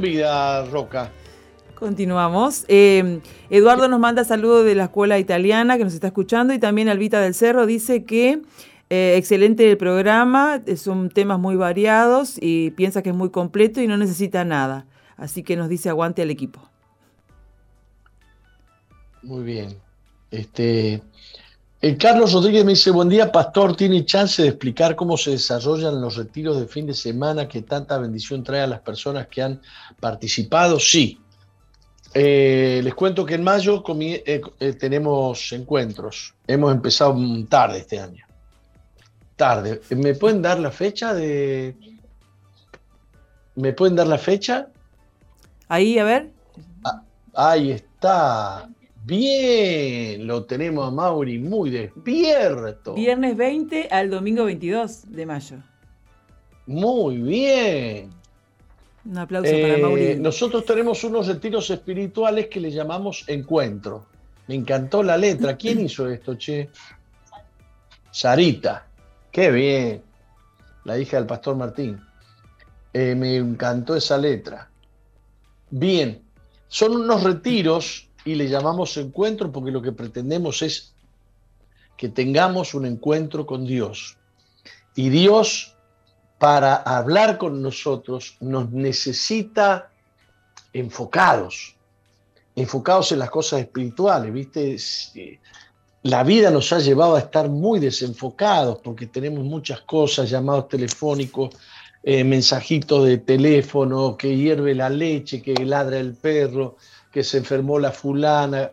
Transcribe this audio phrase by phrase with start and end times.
[0.00, 1.12] Vida, Roca.
[1.74, 2.64] Continuamos.
[2.68, 3.20] Eh,
[3.50, 7.20] Eduardo nos manda saludos de la escuela italiana que nos está escuchando y también Albita
[7.20, 8.42] del Cerro dice que
[8.90, 13.86] eh, excelente el programa, son temas muy variados y piensa que es muy completo y
[13.86, 14.86] no necesita nada.
[15.16, 16.60] Así que nos dice aguante al equipo.
[19.22, 19.76] Muy bien.
[20.32, 21.02] Este,
[21.80, 26.00] el Carlos Rodríguez me dice, buen día, pastor, ¿tiene chance de explicar cómo se desarrollan
[26.00, 29.60] los retiros de fin de semana que tanta bendición trae a las personas que han
[29.98, 30.78] participado?
[30.78, 31.18] Sí.
[32.12, 36.34] Eh, les cuento que en mayo eh, tenemos encuentros.
[36.46, 37.16] Hemos empezado
[37.48, 38.26] tarde este año
[39.40, 39.80] tarde.
[39.96, 41.74] ¿Me pueden dar la fecha de...
[43.54, 44.68] ¿Me pueden dar la fecha?
[45.66, 46.30] Ahí, a ver.
[46.84, 47.02] Ah,
[47.34, 48.68] ahí está.
[49.04, 52.94] Bien, lo tenemos a Mauri muy despierto.
[52.94, 55.56] Viernes 20 al domingo 22 de mayo.
[56.66, 58.10] Muy bien.
[59.04, 60.16] Un aplauso para eh, Mauri.
[60.16, 64.06] Nosotros tenemos unos retiros espirituales que le llamamos encuentro.
[64.46, 65.56] Me encantó la letra.
[65.56, 66.68] ¿Quién hizo esto, che?
[68.10, 68.86] Sarita.
[69.32, 70.02] Qué bien.
[70.84, 71.98] La hija del pastor Martín.
[72.92, 74.68] Eh, me encantó esa letra.
[75.70, 76.22] Bien,
[76.68, 80.94] son unos retiros y le llamamos encuentro porque lo que pretendemos es
[81.96, 84.16] que tengamos un encuentro con Dios.
[84.94, 85.76] Y Dios,
[86.38, 89.90] para hablar con nosotros, nos necesita
[90.72, 91.76] enfocados,
[92.56, 94.76] enfocados en las cosas espirituales, ¿viste?
[96.02, 101.50] la vida nos ha llevado a estar muy desenfocados porque tenemos muchas cosas, llamados telefónicos,
[102.02, 106.76] eh, mensajitos de teléfono, que hierve la leche, que ladra el perro,
[107.12, 108.70] que se enfermó la fulana,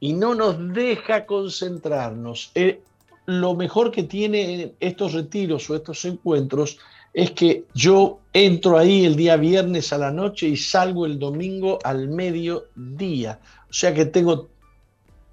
[0.00, 2.50] y no nos deja concentrarnos.
[2.54, 2.80] Eh,
[3.26, 6.78] lo mejor que tienen estos retiros o estos encuentros
[7.14, 11.78] es que yo entro ahí el día viernes a la noche y salgo el domingo
[11.84, 13.38] al mediodía.
[13.70, 14.48] O sea que tengo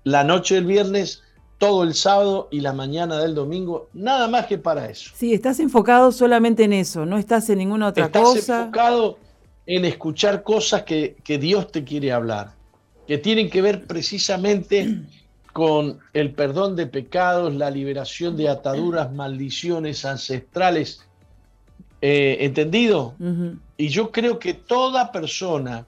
[0.04, 1.24] la noche del viernes
[1.58, 5.12] todo el sábado y la mañana del domingo, nada más que para eso.
[5.16, 8.40] Sí, estás enfocado solamente en eso, no estás en ninguna otra cosa.
[8.40, 9.18] Estás enfocado
[9.70, 12.54] en escuchar cosas que, que Dios te quiere hablar,
[13.08, 15.04] que tienen que ver precisamente
[15.54, 21.06] con el perdón de pecados, la liberación de ataduras, maldiciones ancestrales.
[22.02, 23.14] Eh, ¿Entendido?
[23.78, 25.86] Y yo creo que toda persona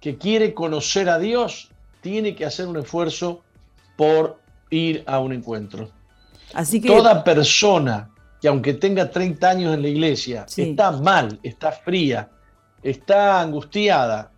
[0.00, 1.72] que quiere conocer a Dios
[2.02, 3.42] tiene que hacer un esfuerzo
[3.96, 4.38] por
[4.70, 5.90] ir a un encuentro.
[6.54, 8.08] Así que toda persona
[8.40, 12.28] que aunque tenga 30 años en la iglesia, está mal, está fría,
[12.82, 14.32] está angustiada.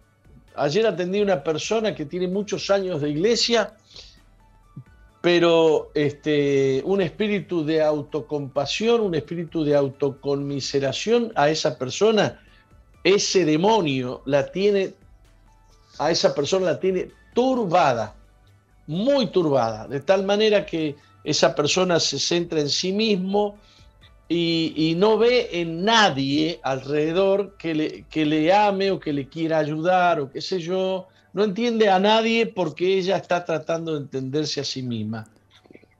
[0.55, 3.75] Ayer atendí a una persona que tiene muchos años de iglesia,
[5.21, 12.41] pero este, un espíritu de autocompasión, un espíritu de autoconmiseración a esa persona,
[13.05, 14.95] ese demonio la tiene,
[15.99, 18.15] a esa persona la tiene turbada
[18.89, 23.59] muy turbada, de tal manera que esa persona se centra en sí mismo
[24.29, 29.59] y, no ve en nadie alrededor que le, que le ame o que le quiera
[29.59, 31.09] ayudar o qué sé yo.
[31.33, 35.27] No entiende a nadie porque ella está tratando de entenderse a sí misma.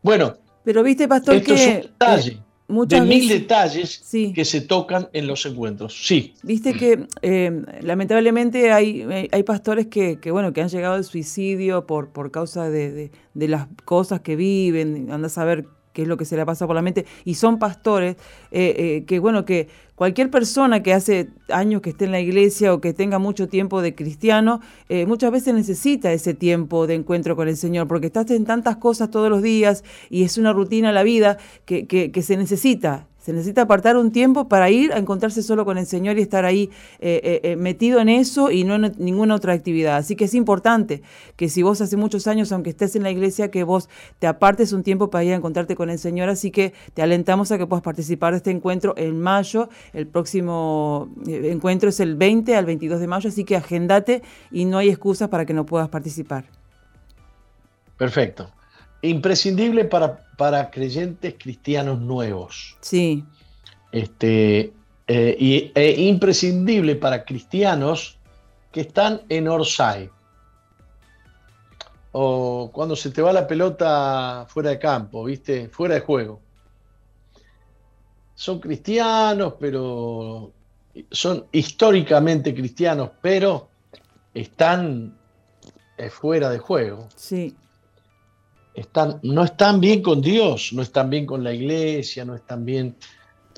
[0.03, 1.89] Bueno, pero viste, pastor, que
[2.69, 4.05] de mil detalles
[4.35, 6.07] que se tocan en los encuentros.
[6.07, 6.35] Sí.
[6.43, 12.11] Viste que eh, lamentablemente hay, hay pastores que, bueno, que han llegado al suicidio por,
[12.11, 16.25] por causa de, de, las cosas que viven, anda a saber qué es lo que
[16.25, 18.17] se le pasa por la mente, y son pastores
[18.51, 22.73] eh, eh, que, bueno, que cualquier persona que hace años que esté en la iglesia
[22.73, 27.37] o que tenga mucho tiempo de cristiano, eh, muchas veces necesita ese tiempo de encuentro
[27.37, 30.93] con el Señor, porque estás en tantas cosas todos los días y es una rutina
[30.93, 35.43] la vida que, que se necesita se necesita apartar un tiempo para ir a encontrarse
[35.43, 38.77] solo con el Señor y estar ahí eh, eh, eh, metido en eso y no
[38.77, 39.99] en ninguna otra actividad.
[39.99, 41.03] Así que es importante
[41.37, 44.73] que si vos hace muchos años, aunque estés en la iglesia, que vos te apartes
[44.73, 46.31] un tiempo para ir a encontrarte con el Señor.
[46.31, 49.69] Así que te alentamos a que puedas participar de este encuentro en mayo.
[49.93, 54.79] El próximo encuentro es el 20 al 22 de mayo, así que agendate y no
[54.79, 56.47] hay excusas para que no puedas participar.
[57.99, 58.53] Perfecto
[59.03, 62.77] imprescindible para, para creyentes cristianos nuevos.
[62.81, 63.25] Sí.
[63.93, 64.73] Este,
[65.07, 68.19] eh, y, e imprescindible para cristianos
[68.73, 70.11] que están en Orsay.
[72.13, 75.69] O cuando se te va la pelota fuera de campo, ¿viste?
[75.69, 76.41] Fuera de juego.
[78.35, 80.53] Son cristianos, pero
[81.11, 83.69] son históricamente cristianos, pero
[84.35, 85.17] están
[85.97, 87.09] eh, fuera de juego.
[87.15, 87.57] Sí
[88.75, 92.97] están, no están bien con Dios, no están bien con la iglesia, no están bien,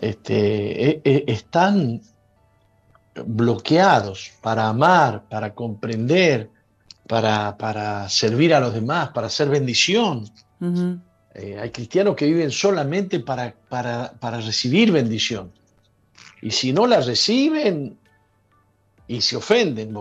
[0.00, 2.00] este, e, e, están
[3.26, 6.50] bloqueados para amar, para comprender,
[7.06, 10.30] para, para servir a los demás, para hacer bendición.
[11.34, 15.52] Eh, hay cristianos que viven solamente para, para, para, recibir bendición.
[16.42, 17.98] Y si no la reciben
[19.06, 19.96] y se ofenden,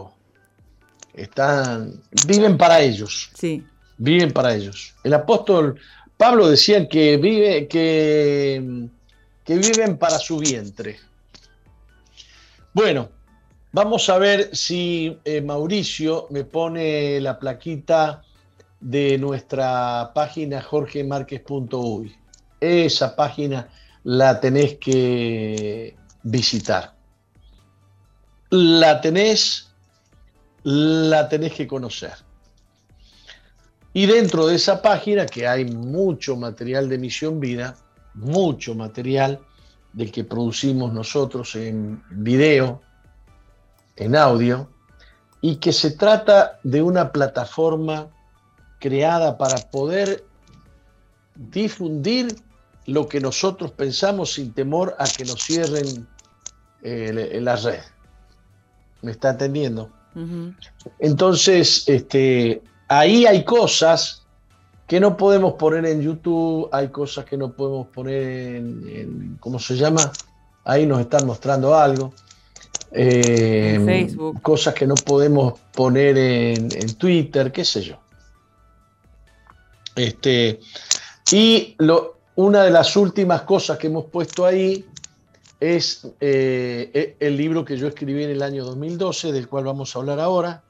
[1.14, 3.32] están, viven para ellos.
[3.34, 3.66] Sí.
[4.00, 4.96] Viven para ellos.
[5.04, 5.80] El apóstol
[6.20, 8.90] Pablo decía que, vive, que,
[9.46, 11.00] que viven para su vientre.
[12.74, 13.08] Bueno,
[13.72, 18.22] vamos a ver si eh, Mauricio me pone la plaquita
[18.82, 22.14] de nuestra página jorgemarquez.uy.
[22.60, 23.70] Esa página
[24.04, 26.96] la tenés que visitar.
[28.50, 29.72] La tenés,
[30.64, 32.29] la tenés que conocer.
[33.94, 37.76] Y dentro de esa página, que hay mucho material de Misión Vida,
[38.14, 39.40] mucho material
[39.94, 42.82] del que producimos nosotros en video,
[43.96, 44.70] en audio,
[45.42, 48.08] y que se trata de una plataforma
[48.80, 50.24] creada para poder
[51.36, 52.36] difundir
[52.86, 56.08] lo que nosotros pensamos sin temor a que nos cierren
[56.82, 57.82] eh, la red.
[59.02, 59.92] ¿Me está entendiendo?
[61.00, 64.24] Entonces, este, ahí hay cosas
[64.86, 69.78] que no podemos poner en YouTube, hay cosas que no podemos poner en, ¿cómo se
[69.78, 70.12] llama?
[70.66, 72.14] Ahí nos están mostrando algo.
[72.92, 74.42] Eh, Facebook.
[74.42, 78.00] Cosas que no podemos poner en, en Twitter, qué sé yo.
[79.96, 80.60] Este,
[81.32, 84.86] y lo, una de las últimas cosas que hemos puesto ahí
[85.60, 89.96] es eh, e, el libro que yo escribí en el año 2012, del cual vamos
[89.96, 90.64] a hablar ahora.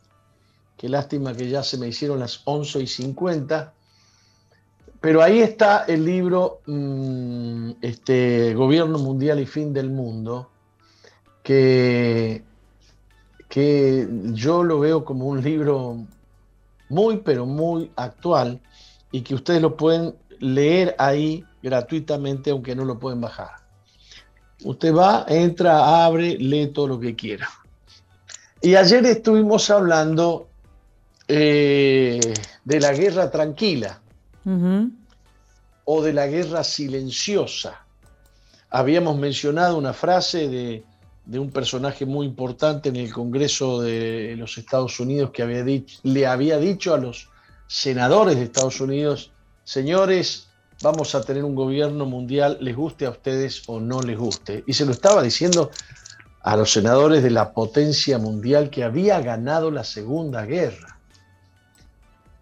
[0.79, 3.73] Qué lástima que ya se me hicieron las 11 y 50.
[5.01, 10.49] Pero ahí está el libro mm, este, Gobierno Mundial y Fin del Mundo,
[11.43, 12.43] que,
[13.49, 15.97] que yo lo veo como un libro
[16.87, 18.61] muy, pero muy actual
[19.11, 23.51] y que ustedes lo pueden leer ahí gratuitamente, aunque no lo pueden bajar.
[24.63, 27.49] Usted va, entra, abre, lee todo lo que quiera.
[28.61, 30.48] Y ayer estuvimos hablando
[31.31, 32.19] eh,
[32.65, 34.01] de la guerra tranquila
[35.85, 37.85] o de la guerra silenciosa.
[38.71, 40.83] Habíamos mencionado una frase de,
[41.25, 45.63] de, un personaje muy importante en el Congreso de los Estados Unidos que había
[46.01, 47.29] le había dicho a los
[47.67, 49.31] senadores de Estados Unidos,
[49.63, 50.47] señores,
[50.81, 54.63] vamos a tener un gobierno mundial, les guste a ustedes o no les guste.
[54.65, 55.69] Y se lo estaba diciendo
[56.41, 60.98] a los senadores de la potencia mundial que había ganado la Segunda Guerra.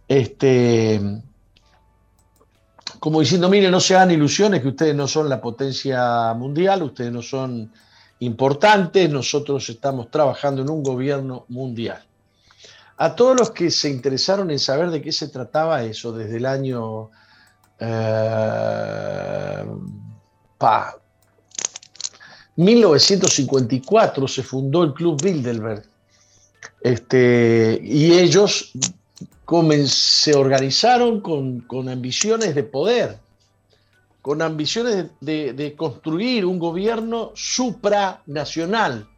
[0.06, 1.00] Este,
[2.98, 7.10] como diciendo, mire, no se hagan ilusiones que ustedes no son la potencia mundial, ustedes
[7.10, 7.72] no son
[8.20, 12.04] importantes, nosotros estamos trabajando en un gobierno mundial.
[12.98, 16.46] A todos los que se interesaron en saber de qué se trataba eso desde el
[16.46, 17.10] año
[17.84, 19.64] eh,
[22.56, 25.84] 1954 se fundó el Club Bilderberg
[26.80, 28.72] este, y ellos
[29.86, 33.18] se organizaron con, ambiciones de poder,
[34.22, 39.08] con ambiciones de, construir un gobierno supranacional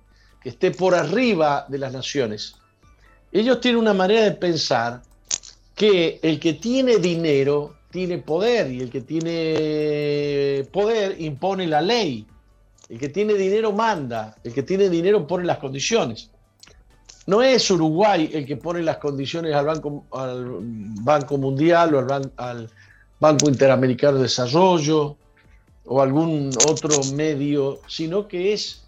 [0.42, 2.56] que esté por arriba de las naciones.
[3.30, 5.02] Ellos tienen una manera de pensar
[5.74, 12.26] que el que tiene dinero tiene poder y el que tiene poder impone la ley.
[12.88, 16.28] El que tiene dinero manda, el que tiene dinero pone las condiciones.
[17.28, 20.44] No es Uruguay el que pone las condiciones al Banco, al
[21.04, 21.98] banco Mundial o
[22.36, 22.68] al,
[23.20, 25.16] Banco Interamericano de Desarrollo
[25.84, 28.82] o algún otro medio, sino que es,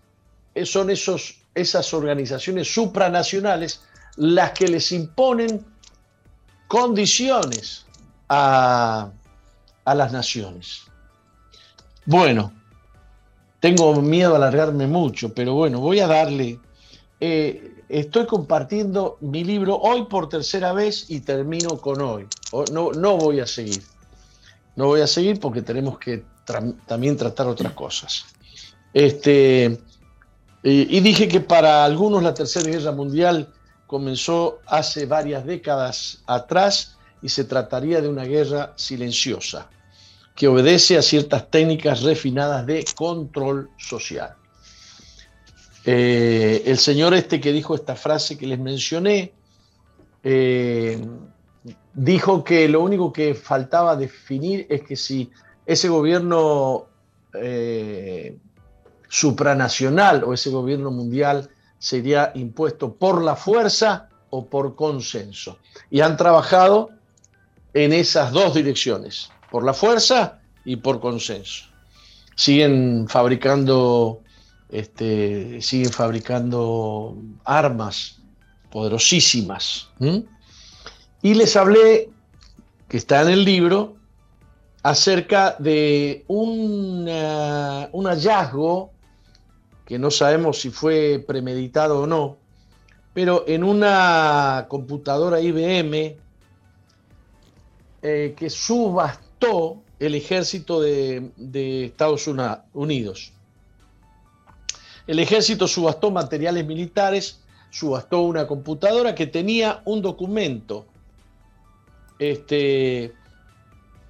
[0.64, 3.82] son esos, esas organizaciones supranacionales
[4.16, 5.64] las que les imponen
[6.66, 7.85] condiciones
[8.28, 9.10] a,
[9.84, 10.82] las naciones.
[12.04, 12.52] Bueno,
[13.60, 16.58] tengo miedo a alargarme mucho, pero bueno, voy a darle
[17.20, 22.26] eh, estoy compartiendo mi libro hoy por tercera vez y termino con hoy.
[22.72, 23.82] No, no voy a seguir.
[24.74, 26.24] No voy a seguir porque tenemos que
[26.86, 28.26] también tratar otras cosas.
[28.92, 29.80] Este,
[30.62, 33.52] y, dije que para algunos la Tercera Guerra Mundial
[33.86, 39.68] comenzó hace varias décadas atrás y se trataría de una guerra silenciosa
[40.34, 44.36] que obedece a ciertas técnicas refinadas de control social.
[45.84, 49.32] Eh, el señor este que dijo esta frase que les mencioné,
[50.22, 51.00] eh,
[51.94, 55.30] dijo que lo único que faltaba definir es que si
[55.64, 56.86] ese gobierno
[57.32, 58.36] eh,
[59.08, 65.58] supranacional o ese gobierno mundial sería impuesto por la fuerza o por consenso.
[65.90, 66.90] Y han trabajado
[67.76, 71.66] en esas dos direcciones, por la fuerza y por consenso.
[72.34, 74.22] Siguen fabricando,
[74.70, 78.22] este, siguen fabricando armas
[78.70, 79.90] poderosísimas.
[81.20, 82.08] Y les hablé,
[82.88, 83.96] que está en el libro,
[84.82, 87.06] acerca de un,
[87.92, 88.90] un hallazgo
[89.84, 92.38] que no sabemos si fue premeditado o no,
[93.12, 96.16] pero en una computadora IBM
[98.02, 102.28] eh, que subastó el ejército de, Estados
[102.74, 103.32] Unidos.
[105.06, 110.86] El ejército subastó materiales militares, subastó una computadora que tenía un documento
[112.18, 113.12] este,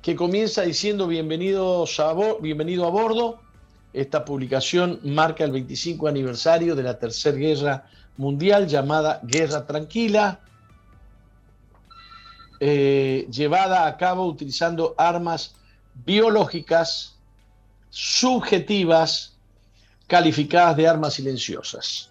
[0.02, 3.40] que comienza diciendo bienvenido a bordo.
[3.93, 10.40] Esta publicación marca el 25 aniversario de la Tercera Guerra Mundial llamada Guerra Tranquila,
[12.61, 15.55] eh, llevada a cabo utilizando armas
[16.05, 17.17] biológicas
[17.91, 19.37] subjetivas
[20.07, 22.11] calificadas de armas silenciosas.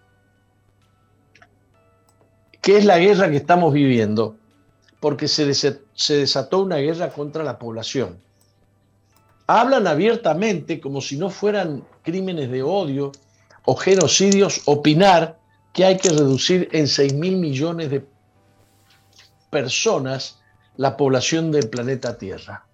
[2.61, 4.37] ¿Qué es la guerra que estamos viviendo?
[4.99, 8.17] Porque se, se desató una guerra contra la población.
[9.47, 13.11] Hablan abiertamente, como si no fueran crímenes de odio
[13.65, 15.37] o genocidios, opinar
[15.73, 17.99] que hay que reducir en 6 mil millones de
[19.49, 20.39] personas
[20.77, 22.65] la población del planeta Tierra.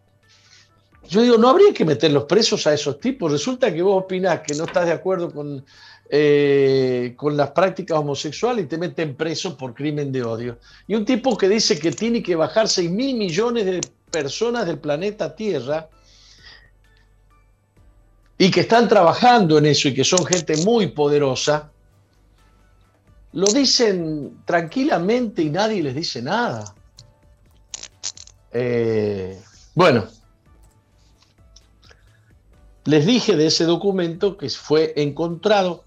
[1.07, 3.31] Yo digo, no habría que meter los presos a esos tipos.
[3.31, 5.63] Resulta que vos opinás que no estás de acuerdo con
[6.13, 10.57] eh, con las prácticas homosexuales y te meten preso por crimen de odio.
[10.85, 13.79] Y un tipo que dice que tiene que bajar 6 mil millones de
[14.11, 15.87] personas del planeta Tierra
[18.37, 21.71] y que están trabajando en eso y que son gente muy poderosa,
[23.33, 26.75] lo dicen tranquilamente y nadie les dice nada.
[28.51, 29.41] Eh,
[29.73, 30.05] bueno,
[32.85, 35.85] les dije de ese documento que fue encontrado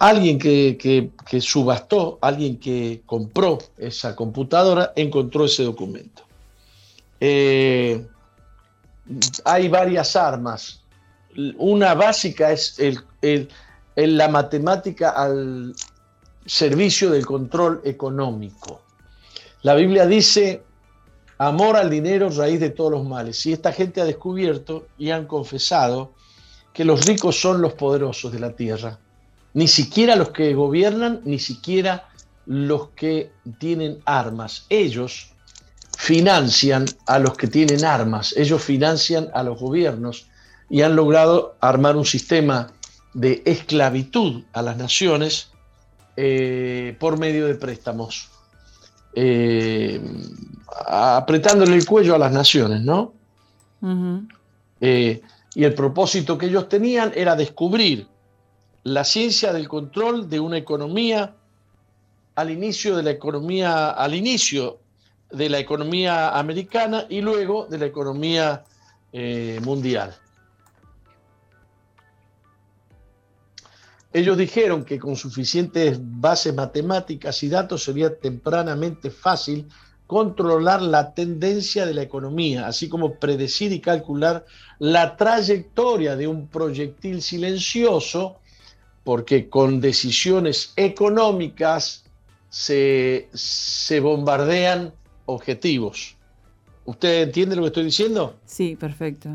[0.00, 6.22] Alguien que, subastó, alguien que compró esa computadora, encontró ese documento.
[7.20, 8.06] Eh,
[9.44, 10.80] hay varias armas.
[11.58, 12.80] Una básica es
[13.94, 15.74] la matemática al
[16.46, 18.82] servicio del control económico.
[19.62, 20.62] La Biblia dice,
[21.38, 23.44] amor al dinero, raíz de todos los males.
[23.46, 26.12] Y esta gente ha descubierto y han confesado
[26.72, 28.98] que los ricos son los poderosos de la tierra
[29.52, 32.08] ni siquiera los que gobiernan, ni siquiera
[32.46, 34.66] los que tienen armas.
[34.68, 35.32] Ellos
[35.98, 40.26] financian a los que tienen armas, ellos financian a los gobiernos
[40.68, 42.72] y han logrado armar un sistema
[43.12, 45.50] de esclavitud a las naciones
[46.22, 48.28] eh, por medio de préstamos,
[49.14, 49.98] eh,
[50.86, 53.14] apretándole el cuello a las naciones, ¿no?
[54.82, 55.22] Eh,
[55.54, 58.06] y el propósito que ellos tenían era descubrir
[58.84, 61.36] la ciencia del control de una economía
[62.34, 64.78] al inicio de la economía, al inicio
[65.30, 68.64] de la economía americana y luego de la economía
[69.62, 70.14] mundial.
[74.12, 79.68] Ellos dijeron que con suficientes bases matemáticas y datos sería tempranamente fácil
[80.06, 84.44] controlar la tendencia de la economía, así como predecir y calcular
[84.80, 88.40] la trayectoria de un proyectil silencioso
[89.04, 92.04] porque con decisiones económicas
[92.48, 93.28] se,
[94.02, 94.92] bombardean
[95.26, 96.16] objetivos.
[96.84, 98.36] ¿Usted entiende lo que estoy diciendo?
[98.44, 99.30] Sí, perfecto.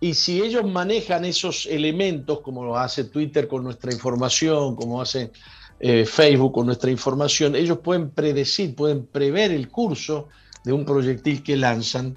[0.00, 5.32] Y si ellos manejan esos elementos, como lo hace Twitter con nuestra información, como hace
[5.80, 10.28] eh, Facebook con nuestra información, ellos pueden predecir, pueden prever el curso
[10.64, 12.16] de un proyectil que lanzan.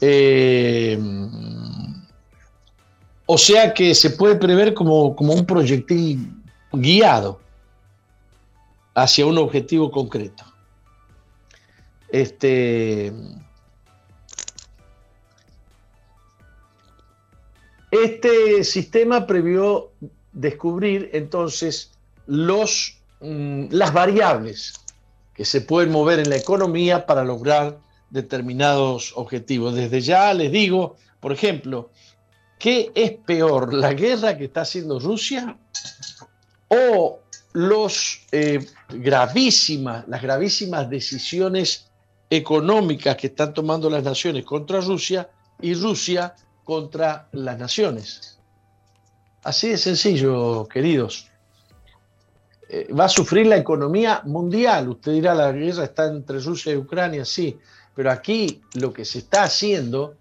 [0.00, 0.98] Eh,
[3.32, 6.32] o sea que se puede prever como, un proyectil
[6.72, 7.40] guiado
[8.92, 10.42] hacia un objetivo concreto.
[12.08, 13.12] Este,
[17.90, 19.90] este sistema previó
[20.32, 21.92] descubrir entonces
[22.26, 24.74] los, mm, las variables
[25.34, 27.78] que se pueden mover en la economía para lograr
[28.10, 29.74] determinados objetivos.
[29.74, 31.90] Desde ya les digo, por ejemplo,
[32.60, 35.56] ¿Qué es peor, la guerra que está haciendo Rusia
[36.68, 37.20] o
[37.54, 41.90] los eh, las gravísimas decisiones
[42.28, 45.30] económicas que están tomando las naciones contra Rusia
[45.62, 46.34] y Rusia
[46.70, 48.38] contra las naciones.
[49.42, 51.28] Así de sencillo, queridos.
[52.68, 54.88] Eh, va a sufrir la economía mundial.
[54.88, 57.58] Usted dirá, la guerra está entre Rusia y Ucrania, sí,
[57.96, 60.14] pero aquí lo que se está haciendo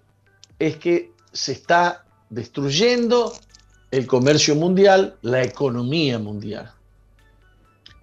[0.58, 3.32] es que se está destruyendo
[3.92, 6.72] el comercio mundial, la economía mundial.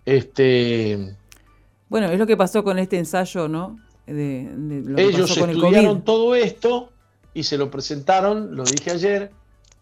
[0.04, 1.16] Este,
[1.88, 3.80] bueno, es lo que pasó con este ensayo, ¿no?
[4.06, 6.92] ellos estudiaron todo esto
[7.36, 9.30] y se lo presentaron, lo dije ayer,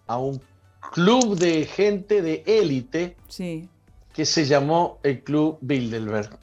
[0.08, 0.42] a un
[0.92, 3.68] club de gente de élite sí.
[4.12, 6.36] que se llamó el Club Bilderberg.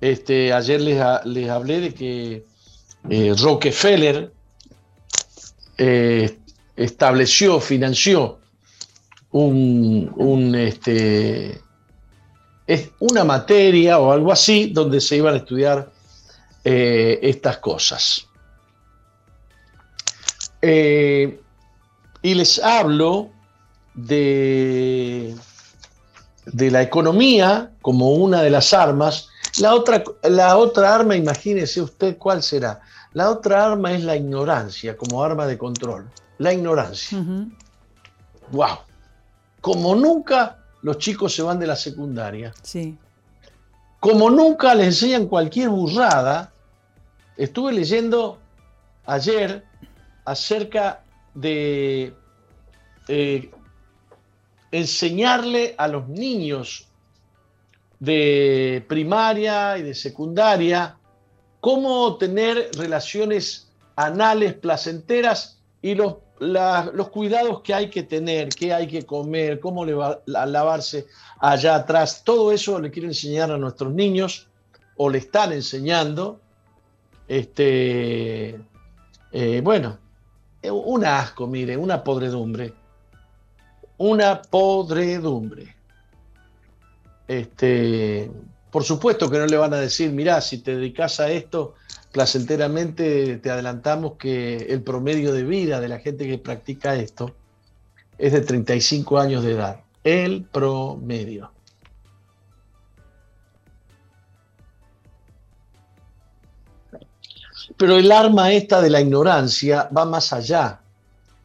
[0.00, 2.46] Este, ayer les, les hablé de que
[3.10, 4.32] eh, Rockefeller
[5.76, 6.38] eh,
[6.76, 8.38] estableció, financió
[9.32, 11.60] un, un este,
[12.68, 15.90] es una materia o algo así donde se iban a estudiar
[16.62, 18.28] eh, estas cosas.
[20.66, 21.42] Eh,
[22.22, 23.28] y les hablo
[23.92, 25.36] de,
[26.46, 29.28] de la economía como una de las armas.
[29.58, 32.80] La otra, la otra arma, imagínese usted cuál será.
[33.12, 36.10] La otra arma es la ignorancia como arma de control.
[36.38, 37.22] La ignorancia.
[38.50, 38.78] ¡Wow!
[39.60, 42.54] Como nunca los chicos se van de la secundaria.
[42.62, 42.96] Sí.
[44.00, 46.54] Como nunca les enseñan cualquier burrada,
[47.36, 48.38] estuve leyendo
[49.04, 49.62] ayer
[50.24, 52.14] acerca de
[53.08, 53.50] eh,
[54.70, 56.88] enseñarle a los niños
[58.00, 60.96] de primaria y de secundaria
[61.60, 68.86] cómo tener relaciones anales placenteras y los los cuidados que hay que tener, qué hay
[68.86, 71.06] que comer, cómo le va a lavarse
[71.38, 74.48] allá atrás, todo eso le quiero enseñar a nuestros niños
[74.96, 76.40] o le están enseñando.
[77.28, 78.60] Este,
[79.32, 79.98] eh, bueno,
[80.70, 82.72] un asco, mire, una podredumbre.
[83.98, 85.74] Una podredumbre.
[87.26, 88.30] Este,
[88.70, 91.74] por supuesto que no le van a decir, mirá, si te dedicas a esto,
[92.12, 97.34] placenteramente te adelantamos que el promedio de vida de la gente que practica esto
[98.18, 99.80] es de 35 años de edad.
[100.02, 101.53] El promedio.
[107.76, 110.80] Pero el arma esta de la ignorancia va más allá.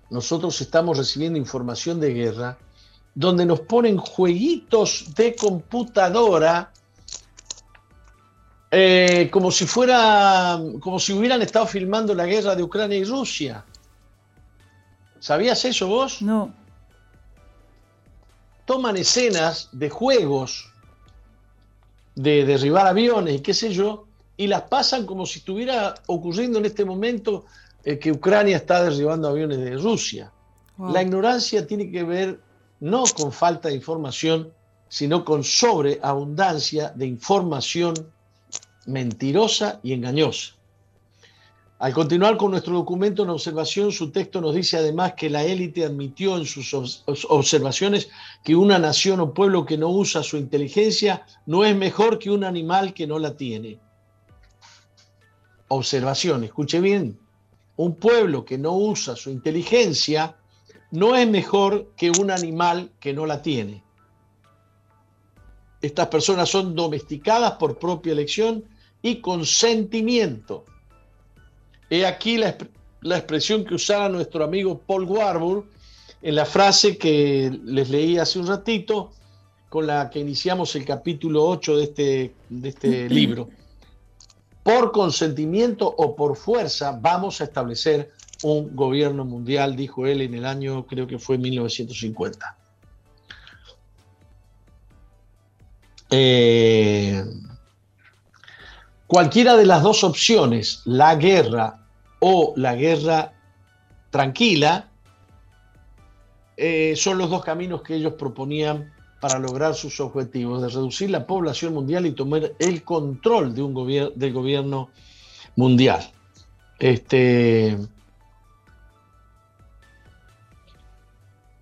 [0.09, 2.57] Nosotros estamos recibiendo información de guerra
[3.15, 6.71] donde nos ponen jueguitos de computadora
[8.71, 13.65] eh, como si fuera, como si hubieran estado filmando la guerra de Ucrania y Rusia.
[15.19, 16.21] ¿Sabías eso vos?
[16.21, 16.53] No.
[18.65, 20.71] Toman escenas de juegos,
[22.15, 24.05] de derribar aviones y qué sé yo,
[24.39, 27.43] y las pasan como si estuviera ocurriendo en este momento
[27.83, 30.31] eh, que Ucrania está derribando aviones de Rusia.
[30.77, 32.39] La ignorancia tiene que ver
[32.79, 34.53] no con falta de información,
[34.87, 37.93] sino con sobreabundancia de información
[38.85, 40.53] mentirosa y engañosa.
[41.79, 45.83] Al continuar con nuestro documento en observación, su texto nos dice además que la élite
[45.83, 46.73] admitió en sus
[47.27, 48.07] observaciones
[48.45, 52.45] que una nación o pueblo que no usa su inteligencia no es mejor que un
[52.45, 53.79] animal que no la tiene.
[55.69, 57.17] Observación, escuche bien,
[57.77, 60.35] un pueblo que no usa su inteligencia
[60.91, 63.83] no es mejor que un animal que no la tiene.
[65.81, 68.65] Estas personas son domesticadas por propia elección
[69.01, 70.65] y consentimiento.
[71.89, 72.57] He aquí la,
[73.15, 75.65] expresión que usaba nuestro amigo Paul Warburg
[76.21, 79.11] en la frase que les leí hace un ratito,
[79.69, 83.49] con la que iniciamos el capítulo 8 de este, de este libro.
[84.63, 88.11] Por consentimiento o por fuerza vamos a establecer
[88.43, 92.57] un gobierno mundial, dijo él en el año, creo que fue 1950.
[96.11, 97.23] Eh,
[99.09, 101.79] Cualquiera de las dos opciones, la guerra
[102.19, 103.33] o la guerra
[104.11, 104.91] tranquila,
[106.55, 111.25] eh, son los dos caminos que ellos proponían para lograr sus objetivos, de reducir la
[111.25, 114.89] población mundial y tomar el control de un gobierno del gobierno
[115.55, 116.09] mundial.
[116.79, 117.77] Este,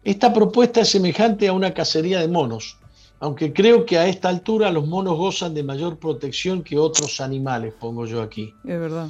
[0.03, 2.77] esta propuesta es semejante a una cacería de monos
[3.19, 7.73] aunque creo que a esta altura los monos gozan de mayor protección que otros animales,
[7.79, 8.53] pongo yo aquí.
[8.63, 9.09] Es verdad.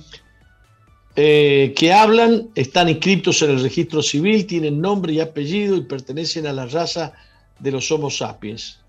[1.15, 6.47] eh, que hablan están inscritos en el registro civil, tienen nombre y apellido y pertenecen
[6.47, 7.13] a la raza
[7.59, 8.79] de los Homo sapiens.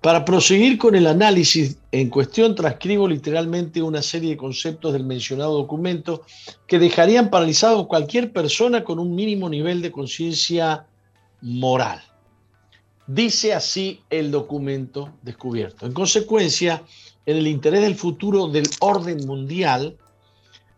[0.00, 5.58] Para proseguir con el análisis en cuestión, transcribo literalmente una serie de conceptos del mencionado
[5.58, 6.22] documento
[6.66, 10.86] que dejarían paralizado cualquier persona con un mínimo nivel de conciencia
[11.42, 12.02] moral.
[13.06, 15.84] Dice así el documento descubierto.
[15.84, 16.82] En consecuencia,
[17.26, 19.98] en el interés del futuro del orden mundial,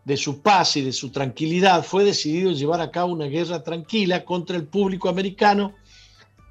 [0.03, 4.25] de su paz y de su tranquilidad, fue decidido llevar a cabo una guerra tranquila
[4.25, 5.73] contra el público americano,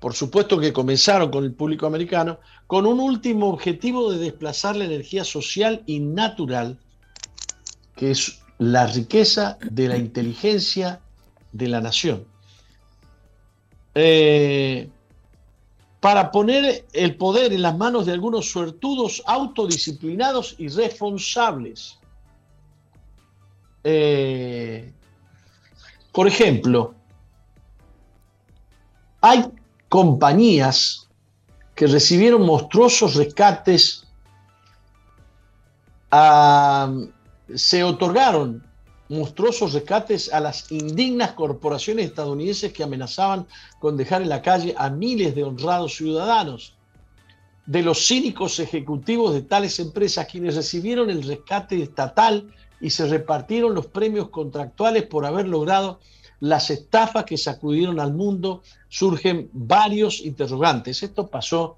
[0.00, 4.84] por supuesto que comenzaron con el público americano, con un último objetivo de desplazar la
[4.84, 6.78] energía social y natural,
[7.94, 11.00] que es la riqueza de la inteligencia
[11.52, 12.24] de la nación.
[13.94, 14.88] Eh,
[16.00, 21.98] para poner el poder en las manos de algunos suertudos autodisciplinados y responsables
[23.88, 24.92] eh,
[26.10, 26.92] por ejemplo,
[29.20, 29.44] hay
[29.96, 31.08] compañías
[31.74, 34.06] que recibieron monstruosos rescates,
[37.54, 38.62] se otorgaron
[39.08, 43.46] monstruosos rescates a las indignas corporaciones estadounidenses que amenazaban
[43.78, 46.74] con dejar en la calle a miles de honrados ciudadanos,
[47.64, 53.74] de los cínicos ejecutivos de tales empresas quienes recibieron el rescate estatal y se repartieron
[53.74, 56.00] los premios contractuales por haber logrado
[56.40, 61.02] las estafas que sacudieron al mundo, surgen varios interrogantes.
[61.02, 61.76] Esto pasó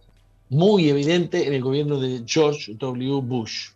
[0.51, 3.21] muy evidente en el gobierno de George W.
[3.23, 3.71] Bush.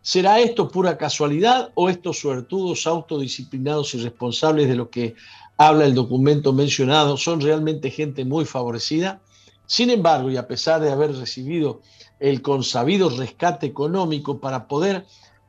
[0.00, 5.14] ¿Será esto pura casualidad o estos suertudos autodisciplinados y responsables de lo que
[5.56, 9.20] habla el documento mencionado son realmente gente muy favorecida?
[9.66, 11.80] Sin embargo, y a pesar de haber recibido
[12.20, 15.04] el consabido rescate económico para poder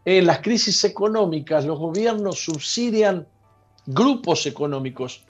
[0.06, 3.28] en las crisis económicas los gobiernos subsidian
[3.86, 5.24] grupos económicos.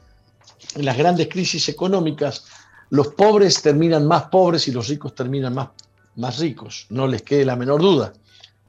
[0.76, 2.46] En las grandes crisis económicas
[2.90, 5.70] los pobres terminan más pobres y los ricos terminan más,
[6.16, 8.14] más ricos, no les quede la menor duda.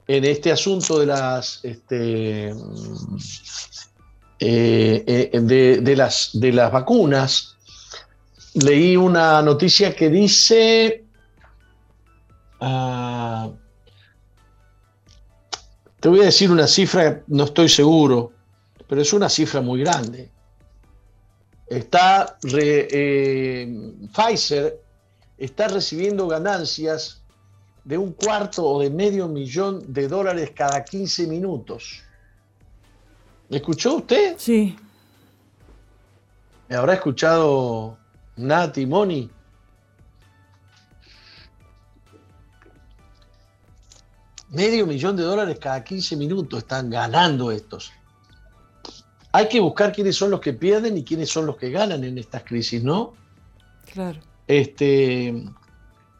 [0.07, 2.53] En este asunto de las, este, eh,
[4.39, 7.55] eh, de, las, de las vacunas,
[8.55, 11.05] leí una noticia que dice...
[12.59, 13.49] Ah,
[15.99, 18.31] te voy a decir una cifra, no estoy seguro,
[18.87, 20.31] pero es una cifra muy grande.
[21.69, 24.81] Está eh, Pfizer
[25.37, 27.21] está recibiendo ganancias
[27.83, 32.03] de un cuarto o de medio millón de dólares cada 15 minutos.
[33.47, 34.35] ¿Me escuchó usted?
[34.37, 34.77] Sí.
[36.67, 37.97] ¿Me habrá escuchado
[38.35, 39.29] Nati Moni?
[44.49, 47.91] Medio millón de dólares cada 15 minutos están ganando estos.
[49.31, 52.17] Hay que buscar quiénes son los que pierden y quiénes son los que ganan en
[52.17, 53.13] estas crisis, ¿no?
[53.91, 54.19] Claro.
[54.47, 55.43] Este,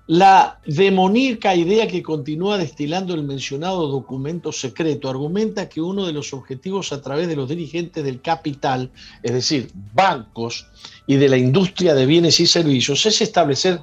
[0.10, 6.34] la demoníaca idea que continúa destilando el mencionado documento secreto argumenta que uno de los
[6.34, 8.92] objetivos a través de los dirigentes del capital,
[9.22, 10.66] es decir, bancos
[11.06, 13.82] y de la industria de bienes y servicios, es establecer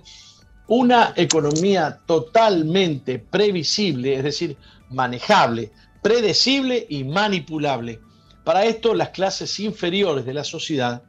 [0.66, 4.56] una economía totalmente previsible, es decir,
[4.90, 5.70] manejable,
[6.02, 8.00] predecible y manipulable.
[8.46, 11.02] Para esto las clases inferiores de la sociedad,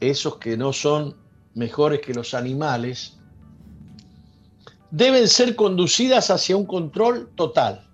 [0.00, 1.14] esos que no son
[1.52, 3.18] mejores que los animales,
[4.90, 7.86] deben ser conducidas hacia un control total,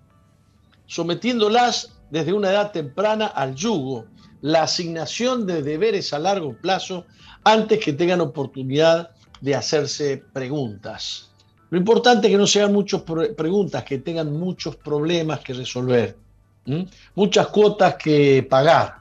[0.85, 4.05] sometiéndolas desde una edad temprana al yugo,
[4.39, 7.05] la asignación de deberes a largo plazo
[7.43, 11.31] antes que tengan oportunidad de hacerse preguntas.
[11.71, 16.15] Lo importante es que no sean muchas preguntas, que tengan muchos problemas que resolver,
[17.15, 18.99] muchas cuotas que pagar,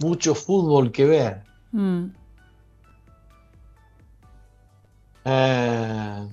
[0.00, 1.42] mucho fútbol que ver.
[1.72, 2.06] Mm.
[5.24, 6.28] Eh,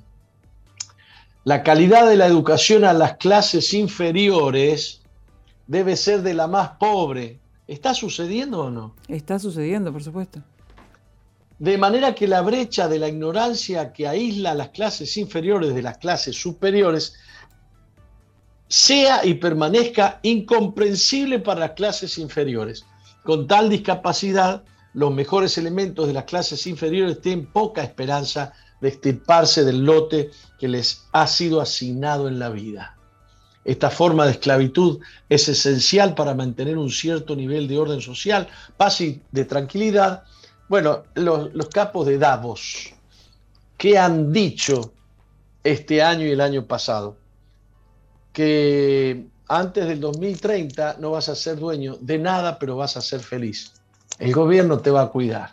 [1.46, 5.02] la calidad de la educación a las clases inferiores
[5.68, 7.40] debe ser de la más pobre.
[7.68, 8.96] ¿Está sucediendo o no?
[9.08, 10.42] Está sucediendo, por supuesto.
[11.60, 15.82] De manera que la brecha de la ignorancia que aísla a las clases inferiores de
[15.82, 17.16] las clases superiores
[18.68, 22.86] sea y permanezca incomprensible para las clases inferiores.
[23.24, 29.64] Con tal discapacidad, los mejores elementos de las clases inferiores tienen poca esperanza de extirparse
[29.64, 32.98] del lote que les ha sido asignado en la vida.
[33.66, 35.00] Esta forma de esclavitud
[35.30, 40.24] es esencial para mantener un cierto nivel de orden social, paz y de tranquilidad,
[40.70, 42.94] bueno, los, capos de Davos,
[43.78, 44.94] ¿qué han dicho
[45.64, 47.18] este año y el año pasado?
[48.34, 53.22] Que antes del 2030 no vas a ser dueño de nada, pero vas a ser
[53.22, 53.74] feliz.
[54.20, 55.52] El gobierno te va a cuidar.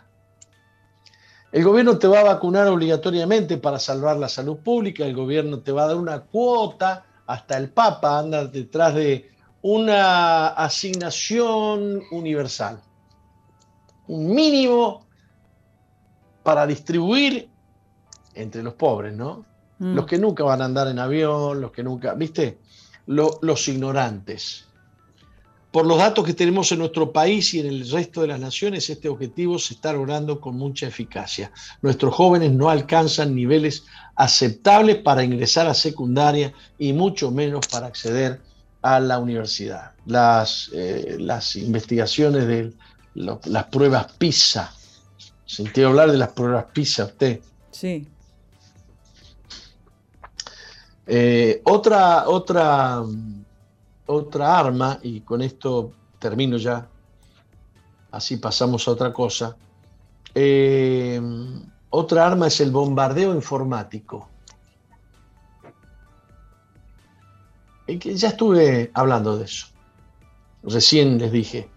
[1.51, 5.73] El gobierno te va a vacunar obligatoriamente para salvar la salud pública, el gobierno te
[5.73, 9.29] va a dar una cuota, hasta el Papa anda detrás de
[9.61, 12.81] una asignación universal,
[14.07, 15.05] un mínimo
[16.41, 17.49] para distribuir
[18.33, 19.45] entre los pobres, ¿no?
[19.79, 19.95] Mm.
[19.95, 22.59] Los que nunca van a andar en avión, los que nunca, ¿viste?
[23.11, 24.65] Los ignorantes.
[25.71, 28.89] Por los datos que tenemos en nuestro país y en el resto de las naciones,
[28.89, 31.51] este objetivo se está logrando con mucha eficacia.
[31.81, 38.41] Nuestros jóvenes no alcanzan niveles aceptables para ingresar a secundaria y mucho menos para acceder
[38.81, 39.93] a la universidad.
[40.05, 42.73] Las, eh, las investigaciones de
[43.15, 44.73] las pruebas PISA.
[45.45, 47.39] ¿Sintió hablar de las pruebas PISA usted?
[47.71, 48.07] Sí.
[51.13, 53.03] Eh, otra, otra
[54.11, 56.87] otra arma, y con esto termino ya,
[58.11, 59.55] así pasamos a otra cosa.
[60.35, 61.19] Eh,
[61.89, 64.29] otra arma es el bombardeo informático.
[67.87, 69.67] Ya estuve hablando de eso.
[70.63, 71.69] Recién les dije,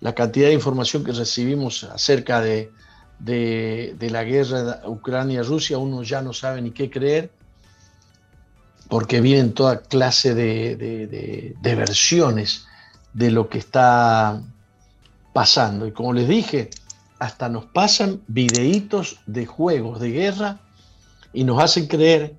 [0.00, 2.70] la cantidad de información que recibimos acerca de,
[3.18, 7.30] de la guerra Ucrania-Rusia, uno ya no sabe ni qué creer
[8.88, 12.66] porque vienen toda clase de, versiones
[13.12, 14.42] de lo que está
[15.32, 15.86] pasando.
[15.86, 16.70] Y como les dije,
[17.18, 20.60] hasta nos pasan videitos de juegos de guerra
[21.32, 22.34] y nos hacen creer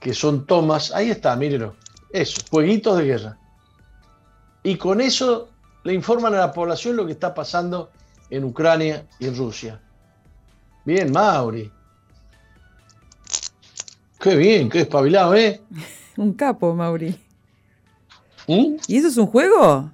[0.00, 0.92] que son tomas.
[0.92, 1.74] Ahí está, mírenlo.
[2.12, 3.38] Eso, jueguitos de guerra.
[4.62, 5.48] Y con eso
[5.82, 7.90] le informan a la población lo que está pasando
[8.30, 9.80] en Ucrania y en Rusia.
[10.84, 11.70] Bien, Mauri.
[14.24, 15.60] Qué bien, qué espabilado, ¿eh?
[16.16, 17.14] un capo, Mauri.
[18.48, 18.76] ¿Mm?
[18.88, 19.90] ¿Y eso es un juego?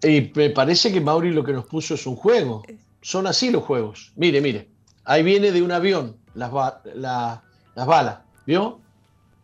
[0.00, 2.62] Y me parece que Mauri lo que nos puso es un juego.
[3.02, 4.12] Son así los juegos.
[4.14, 4.68] Mire, mire.
[5.04, 8.18] Ahí viene de un avión las, balas.
[8.46, 8.78] ¿Vio?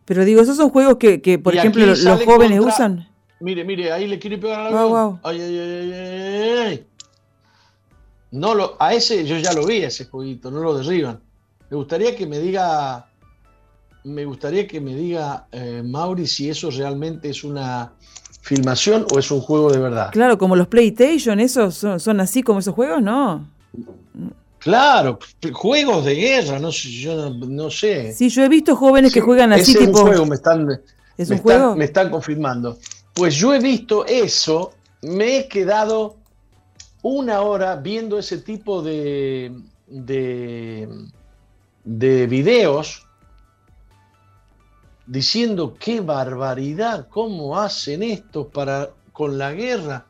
[0.05, 3.09] Pero digo, esos son juegos que, por ejemplo, los jóvenes usan.
[3.41, 5.21] Mire, mire, ahí le quiere pegar al avión.
[5.25, 6.87] Ay, ay, ay, ay,
[8.31, 11.26] No lo, a ese yo ya lo vi, ese jueguito, no lo derriban.
[11.71, 13.07] Me gustaría que me diga,
[14.05, 17.93] me gustaría que me diga, eh, Mauri, si eso realmente es una
[18.41, 20.11] filmación o es un juego de verdad.
[20.13, 23.49] Claro, como los PlayStation, esos son, así como esos juegos, ¿no?
[24.61, 25.19] Claro,
[25.53, 28.13] juegos de guerra, no sé, yo no, sé.
[28.13, 29.83] Sí, yo he visto jóvenes que juegan así tipo.
[29.83, 30.69] Es un juego, me están,
[31.19, 31.75] ¿Es un juego?
[31.75, 32.79] me están confirmando.
[33.13, 36.17] Pues yo he visto eso, me he quedado
[37.03, 39.53] una hora viendo ese tipo de,
[39.89, 40.89] de
[41.87, 43.07] de videos
[45.07, 50.07] diciendo qué barbaridad, cómo hacen esto para con la guerra.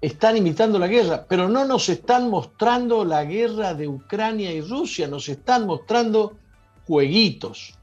[0.00, 5.06] Están imitando la guerra, pero no nos están mostrando la guerra de Ucrania y Rusia,
[5.06, 6.34] nos están mostrando
[6.86, 7.78] jueguitos.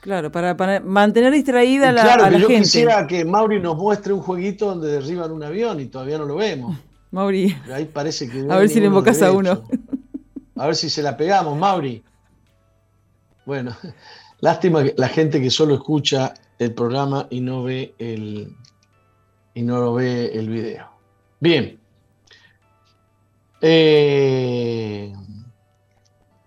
[0.00, 4.20] Claro, para, mantener distraída la, claro, a la yo quisiera que Mauri nos muestre un
[4.20, 6.78] jueguito donde derriban un avión y todavía no lo vemos.
[7.10, 7.56] Mauri.
[7.72, 9.64] Ahí parece que a ver si le invocas a uno.
[10.58, 12.02] A ver si se la pegamos, Mauri.
[13.46, 13.76] Bueno,
[14.40, 18.54] lástima que la gente que solo escucha el programa y no ve el,
[19.54, 20.90] y no lo ve el video.
[21.40, 21.78] Bien.
[23.60, 25.12] Eh,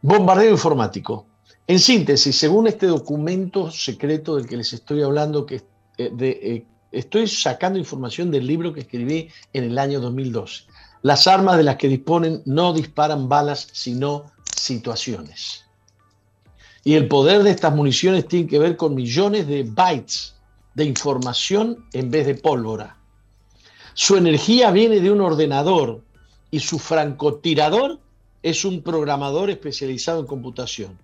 [0.01, 1.27] bombardeo informático.
[1.67, 5.55] En síntesis, según este documento secreto del que les estoy hablando, que
[5.97, 10.65] eh, eh, estoy sacando información del libro que escribí en el año 2012.
[11.03, 15.65] Las armas de las que disponen no disparan balas, sino situaciones.
[16.83, 20.35] Y el poder de estas municiones tiene que ver con millones de bytes
[20.73, 22.97] de información en vez de pólvora.
[23.93, 26.03] Su energía viene de un ordenador
[26.49, 27.99] y su francotirador
[28.43, 30.97] es un programador especializado en computación.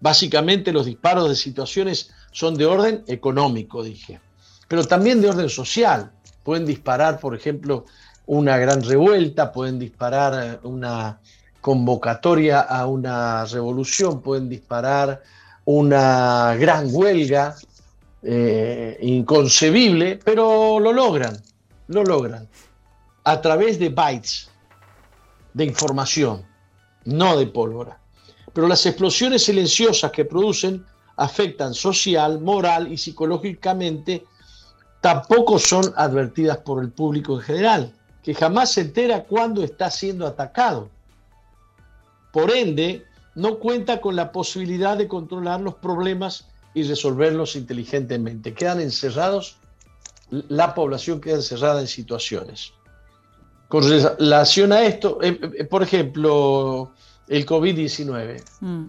[0.00, 4.20] Básicamente los disparos de situaciones son de orden económico, dije,
[4.68, 6.12] pero también de orden social.
[6.42, 7.86] Pueden disparar, por ejemplo,
[8.26, 11.20] una gran revuelta, pueden disparar una
[11.60, 15.22] convocatoria a una revolución, pueden disparar
[15.64, 17.54] una gran huelga
[18.22, 21.36] eh, inconcebible, pero lo logran,
[21.88, 22.48] lo logran,
[23.24, 24.50] a través de bytes
[25.52, 26.44] de información,
[27.04, 27.98] no de pólvora.
[28.52, 30.84] Pero las explosiones silenciosas que producen
[31.16, 34.24] afectan social, moral y psicológicamente,
[35.00, 40.26] tampoco son advertidas por el público en general que jamás se entera cuándo está siendo
[40.26, 40.88] atacado.
[42.32, 48.54] Por ende, no cuenta con la posibilidad de controlar los problemas y resolverlos inteligentemente.
[48.54, 49.58] Quedan encerrados,
[50.30, 52.72] la población queda encerrada en situaciones.
[53.68, 56.92] Con relación a esto, eh, eh, por ejemplo,
[57.28, 58.42] el COVID-19.
[58.60, 58.84] Mm.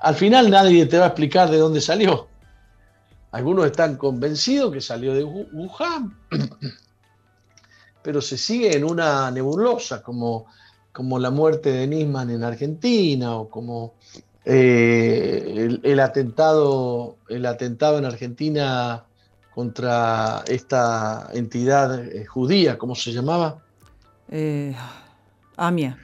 [0.00, 2.26] Al final nadie te va a explicar de dónde salió.
[3.30, 6.16] Algunos están convencidos que salió de Wuhan,
[8.04, 10.44] pero se sigue en una nebulosa, como,
[10.92, 13.94] como la muerte de Nisman en Argentina o como
[14.44, 19.06] eh, el, atentado, el atentado en Argentina
[19.54, 23.62] contra esta entidad eh, judía, ¿cómo se llamaba?
[24.28, 24.76] Eh,
[25.56, 25.96] AMIA.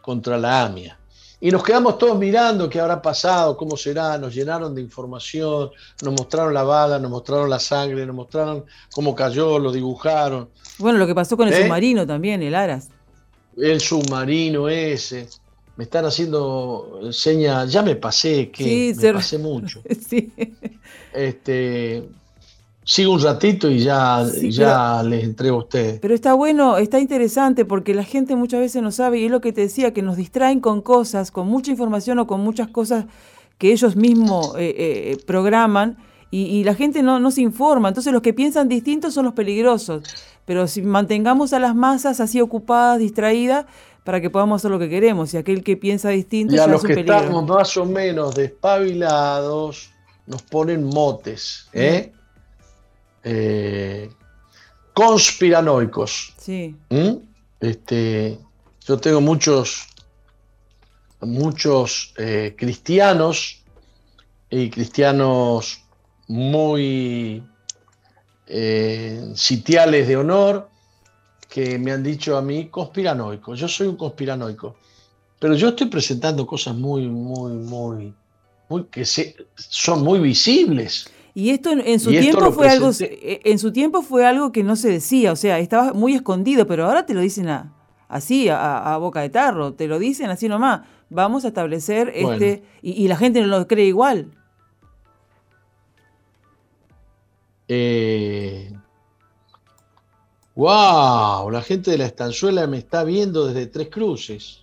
[0.00, 0.98] Contra la AMIA.
[1.40, 5.70] Y nos quedamos todos mirando qué habrá pasado, cómo será, nos llenaron de información,
[6.02, 10.48] nos mostraron la bala, nos mostraron la sangre, nos mostraron cómo cayó, lo dibujaron.
[10.78, 11.62] Bueno, lo que pasó con el ¿Eh?
[11.62, 12.88] submarino también, el Aras.
[13.56, 15.28] El submarino ese.
[15.76, 19.82] Me están haciendo señas, ya me pasé, que me pasé mucho.
[20.08, 20.32] sí.
[21.12, 22.08] Este,
[22.86, 25.98] sigo un ratito y ya, ya les entrego a ustedes.
[25.98, 29.40] Pero está bueno, está interesante porque la gente muchas veces no sabe, y es lo
[29.40, 33.06] que te decía, que nos distraen con cosas, con mucha información o con muchas cosas
[33.58, 35.98] que ellos mismos eh, eh, programan
[36.30, 37.88] y, la gente no, no se informa.
[37.88, 40.02] Entonces los que piensan distintos son los peligrosos.
[40.44, 43.64] Pero si mantengamos a las masas así ocupadas, distraídas,
[44.04, 45.32] para que podamos hacer lo que queremos.
[45.32, 49.90] Y aquel que piensa distinto y a los que estamos más o menos despabilados
[50.26, 51.68] nos ponen motes.
[51.72, 52.12] ¿eh?
[53.28, 54.08] Eh,
[54.94, 56.32] conspiranoicos.
[56.38, 56.76] Sí.
[56.90, 57.16] ¿Mm?
[57.58, 58.38] Este,
[58.86, 59.88] yo tengo muchos,
[61.20, 63.64] muchos eh, cristianos
[64.48, 65.82] y cristianos
[66.28, 67.42] muy
[68.46, 70.70] eh, sitiales de honor
[71.48, 73.56] que me han dicho a mí conspiranoico.
[73.56, 74.76] Yo soy un conspiranoico.
[75.40, 78.14] Pero yo estoy presentando cosas muy, muy, muy,
[78.68, 81.10] muy que son muy visibles.
[81.36, 84.74] Y esto en, su tiempo fue algo, eh, en su tiempo fue algo que no
[84.74, 87.46] se decía, o sea, estaba muy escondido, pero ahora te lo dicen
[88.08, 90.88] así, a, boca de tarro, te lo dicen así nomás.
[91.10, 94.30] Vamos a establecer este, y, la gente no lo cree igual.
[97.68, 98.72] Eh,
[100.54, 104.62] wow, la gente de la estanzuela me está viendo desde Tres Cruces.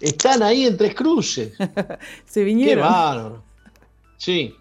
[0.00, 1.52] Están ahí en Tres Cruces.
[2.24, 2.82] Se vinieron.
[2.82, 3.44] Qué bárbaro.
[4.16, 4.56] Sí.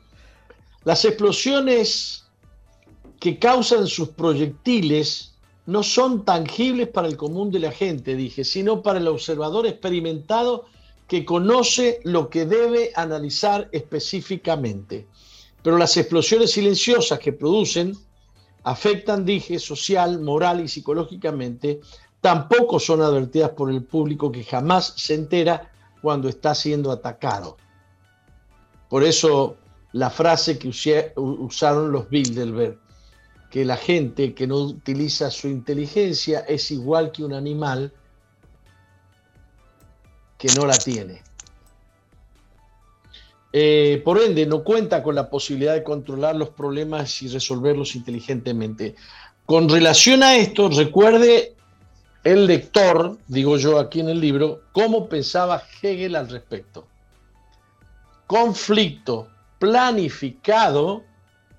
[0.83, 2.25] Las explosiones
[3.19, 5.35] que causan sus proyectiles
[5.67, 10.65] no son tangibles para el común de la gente, dije, sino para el observador experimentado
[11.07, 15.07] que conoce lo que debe analizar específicamente.
[15.61, 17.95] Pero las explosiones silenciosas que producen
[18.63, 21.81] afectan, dije, social, moral y psicológicamente,
[22.21, 27.57] tampoco son advertidas por el público que jamás se entera cuando está siendo atacado.
[28.89, 29.57] Por eso
[29.93, 30.69] la frase que
[31.15, 32.77] usaron los Bilderberg,
[33.49, 37.91] que la gente que no utiliza su inteligencia es igual que un animal
[40.37, 41.21] que no la tiene.
[43.53, 48.95] Eh, por ende, no cuenta con la posibilidad de controlar los problemas y resolverlos inteligentemente.
[49.45, 51.55] Con relación a esto, recuerde
[52.23, 56.87] el lector, digo yo aquí en el libro, cómo pensaba Hegel al respecto.
[58.25, 59.27] Conflicto,
[59.61, 61.03] planificado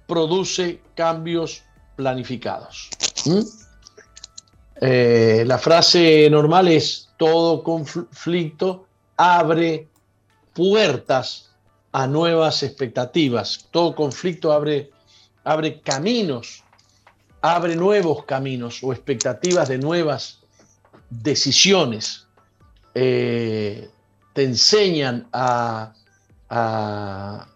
[0.09, 1.63] produce cambios
[1.95, 2.91] planificados.
[3.25, 3.41] ¿Mm?
[4.81, 9.89] Eh, la frase normal es todo conflicto abre
[10.53, 11.53] puertas
[11.93, 13.69] a nuevas expectativas.
[13.71, 14.91] Todo conflicto abre,
[15.45, 16.65] abre caminos,
[17.41, 20.41] abre nuevos caminos o expectativas de nuevas
[21.09, 22.27] decisiones.
[22.97, 23.89] Eh,
[24.33, 25.95] te enseñan a,
[26.51, 27.47] a,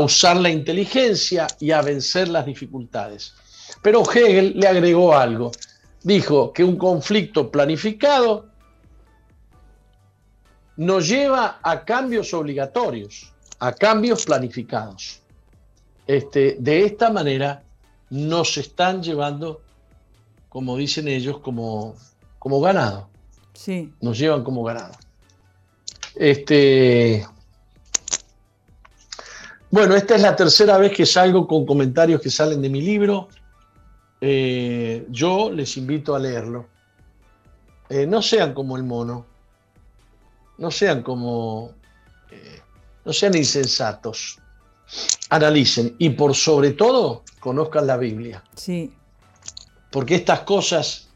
[0.00, 3.34] usar la inteligencia y a vencer las dificultades.
[3.82, 5.52] Pero Hegel le agregó algo.
[6.02, 8.46] Dijo que un conflicto planificado
[10.76, 15.20] nos lleva a cambios obligatorios, a cambios planificados.
[16.06, 17.62] Este, de esta manera
[18.08, 19.60] nos están llevando,
[20.48, 21.94] como dicen ellos, como,
[22.38, 23.08] como ganado.
[23.52, 23.92] Sí.
[24.00, 24.94] Nos llevan como ganado.
[26.14, 27.26] Este,
[29.70, 33.28] bueno, esta es la tercera vez que salgo con comentarios que salen de mi libro.
[34.20, 36.66] Eh, yo les invito a leerlo.
[37.88, 39.26] Eh, no sean como el mono.
[40.58, 41.72] No sean como...
[42.30, 42.60] Eh,
[43.04, 44.38] no sean insensatos.
[45.30, 48.42] Analicen y por sobre todo conozcan la Biblia.
[48.54, 48.92] Sí.
[49.90, 51.08] Porque estas cosas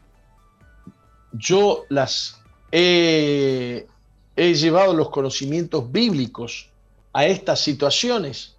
[1.33, 2.41] yo las
[2.71, 3.87] he
[4.35, 6.69] he llevado los conocimientos bíblicos
[7.15, 8.57] a estas situaciones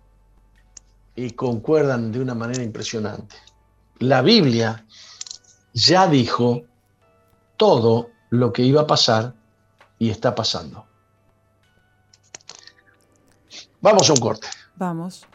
[1.15, 3.37] y concuerdan de una manera impresionante.
[3.99, 4.87] La Biblia
[5.75, 6.63] ya dijo
[7.59, 9.35] todo lo que iba a pasar
[9.99, 10.87] y está pasando.
[13.83, 14.49] Vamos a un corte.
[14.77, 15.27] Vamos.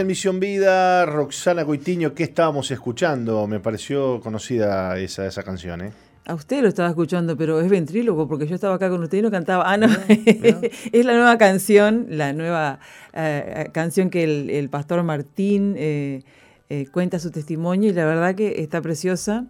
[0.00, 3.46] En Misión Vida, Roxana Coitiño, ¿qué estábamos escuchando?
[3.46, 5.92] Me pareció conocida esa, esa canción, ¿eh?
[6.24, 9.22] A usted lo estaba escuchando, pero es ventrílogo, porque yo estaba acá con usted y
[9.22, 9.70] no cantaba.
[9.70, 12.80] Ah, no, es la nueva canción, la nueva
[13.12, 14.24] eh, canción que
[14.58, 16.22] el, pastor Martín eh,
[16.70, 19.46] eh, cuenta su testimonio y la verdad que está preciosa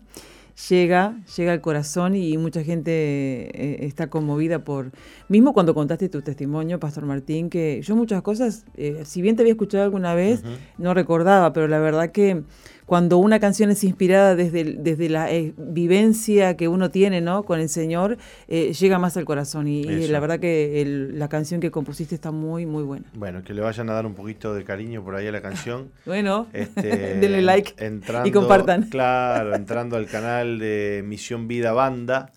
[0.69, 4.91] llega, llega al corazón y mucha gente eh, está conmovida por,
[5.29, 9.43] mismo cuando contaste tu testimonio, Pastor Martín, que yo muchas cosas, eh, si bien te
[9.43, 10.43] había escuchado alguna vez,
[10.79, 12.43] no recordaba, pero la verdad que
[12.91, 17.45] cuando una canción es inspirada desde, desde la eh, vivencia que uno tiene ¿no?
[17.45, 18.19] con el Señor,
[18.49, 19.69] eh, llega más al corazón.
[19.69, 23.07] Y, la verdad que la canción que compusiste está muy, muy buena.
[23.15, 25.93] Bueno, que le vayan a dar un poquito de cariño por ahí a la canción.
[26.05, 27.77] bueno, este, denle like
[28.25, 28.83] y compartan.
[28.91, 32.33] Claro, entrando al canal de Misión Vida Banda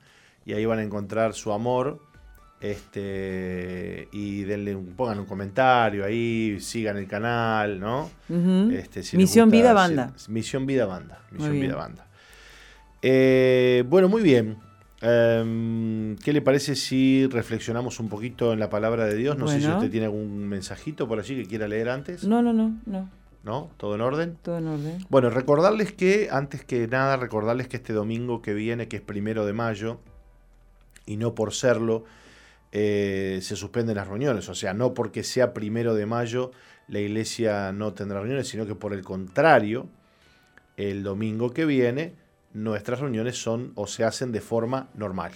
[0.46, 2.00] y ahí van a encontrar su amor
[2.64, 8.10] este, y denle pongan un comentario ahí, sigan el canal, ¿no?
[8.72, 10.14] Este, Misión Vida Banda.
[10.30, 11.20] Misión Vida Banda.
[11.32, 12.08] Misión Vida Banda.
[13.02, 14.56] Eh, bueno, muy bien.
[15.02, 19.38] Em, ¿Qué le parece si reflexionamos un poquito en la palabra de Dios?
[19.38, 22.24] No sé si usted tiene algún mensajito por allí que quiera leer antes.
[22.24, 23.10] No, no, no, no.
[23.44, 23.72] ¿No?
[23.76, 24.38] ¿Todo en orden?
[24.42, 25.06] Todo en orden.
[25.10, 29.46] Bueno, recordarles que, antes que nada, recordarles que este domingo que viene, que es primero
[29.46, 30.00] de mayo,
[31.06, 32.06] y no por serlo,
[32.76, 34.50] eh, se suspenden las reuniones.
[34.50, 36.52] O sea, no porque sea primero de mayo
[36.88, 39.88] la iglesia no tendrá reuniones, sino que por el contrario,
[40.76, 42.16] el domingo que viene
[42.52, 45.32] nuestras reuniones son o se hacen de forma normal.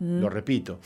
[0.00, 0.80] Lo repito,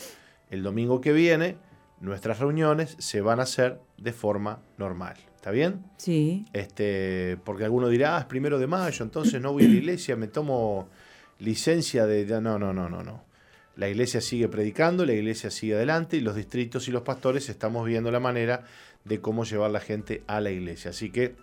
[0.51, 1.57] el domingo que viene
[2.01, 5.17] nuestras reuniones se van a hacer de forma normal.
[5.35, 5.85] ¿Está bien?
[5.97, 6.45] Sí.
[6.53, 10.17] Este, porque alguno dirá, ah, es primero de mayo, entonces no voy a la iglesia,
[10.17, 10.89] me tomo
[11.39, 12.27] licencia de...
[12.41, 13.24] No, no, no, no, no.
[13.77, 17.87] La iglesia sigue predicando, la iglesia sigue adelante y los distritos y los pastores estamos
[17.87, 18.65] viendo la manera
[19.05, 20.91] de cómo llevar la gente a la iglesia.
[20.91, 21.35] Así que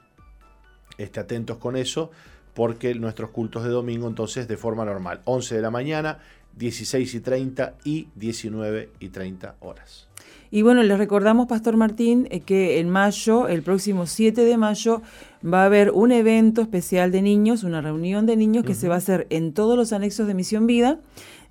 [0.97, 2.11] esté atentos con eso
[2.53, 6.19] porque nuestros cultos de domingo entonces de forma normal, 11 de la mañana,
[6.57, 10.07] 16 y 30 y 19 y 30 horas.
[10.53, 15.01] Y bueno, les recordamos, Pastor Martín, eh, que en mayo, el próximo 7 de mayo,
[15.41, 18.95] va a haber un evento especial de niños, una reunión de niños que se va
[18.95, 20.99] a hacer en todos los anexos de Misión Vida.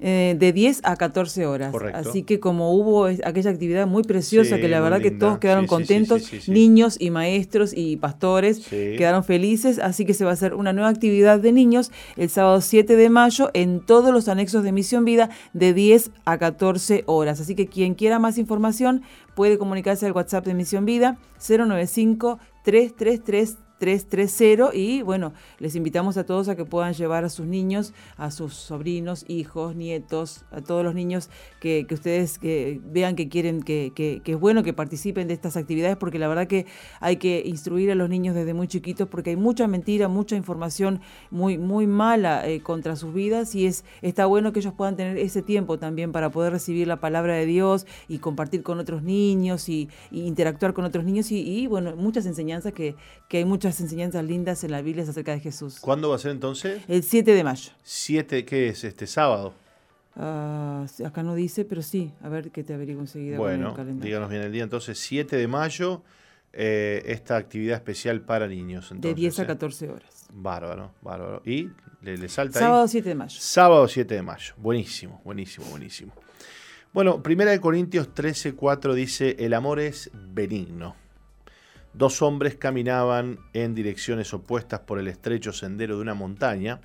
[0.03, 1.75] Eh, de 10 a 14 horas.
[1.93, 6.23] Así que como hubo aquella actividad muy preciosa, que la verdad que todos quedaron contentos,
[6.49, 10.89] niños y maestros y pastores quedaron felices, así que se va a hacer una nueva
[10.89, 15.29] actividad de niños el sábado 7 de mayo en todos los anexos de Misión Vida
[15.53, 17.39] de 10 a 14 horas.
[17.39, 19.03] Así que quien quiera más información
[19.35, 26.25] puede comunicarse al WhatsApp de Misión Vida 095 333 330 y bueno, les invitamos a
[26.25, 30.85] todos a que puedan llevar a sus niños, a sus sobrinos, hijos, nietos, a todos
[30.85, 35.57] los niños que, ustedes que vean que quieren, que, es bueno que participen de estas
[35.57, 36.67] actividades porque la verdad que
[37.01, 41.01] hay que instruir a los niños desde muy chiquitos porque hay mucha mentira, mucha información
[41.31, 45.17] muy, muy mala eh, contra sus vidas y es, está bueno que ellos puedan tener
[45.17, 49.69] ese tiempo también para poder recibir la palabra de Dios y compartir con otros niños
[49.69, 52.95] y, interactuar con otros niños y, y bueno, muchas enseñanzas que,
[53.29, 55.79] que hay muchas enseñanzas lindas en la Biblia acerca de Jesús.
[55.81, 56.83] ¿Cuándo va a ser entonces?
[56.89, 57.71] El 7 de mayo.
[57.85, 58.83] ¿7 qué es?
[58.83, 59.55] ¿Este sábado?
[60.17, 62.11] Ah, acá no dice, pero sí.
[62.23, 63.39] A ver qué te averiguo enseguida.
[63.39, 64.65] Bueno, díganos bien el día.
[64.65, 66.03] Entonces, 7 de mayo,
[66.53, 68.93] eh, esta actividad especial para niños.
[68.93, 69.91] de 10 a 14 ¿eh?
[69.91, 70.27] horas.
[70.33, 71.43] Bárbaro, bárbaro.
[71.45, 71.69] ¿Y
[72.03, 73.41] le, salta Sábado 7 de mayo.
[73.41, 74.55] Sábado 7 de mayo.
[74.57, 76.13] Buenísimo, buenísimo, buenísimo.
[76.93, 80.97] Bueno, Primera de Corintios 13, 4 dice, el amor es benigno.
[81.93, 86.81] Dos hombres caminaban en direcciones opuestas por el estrecho sendero de una montaña.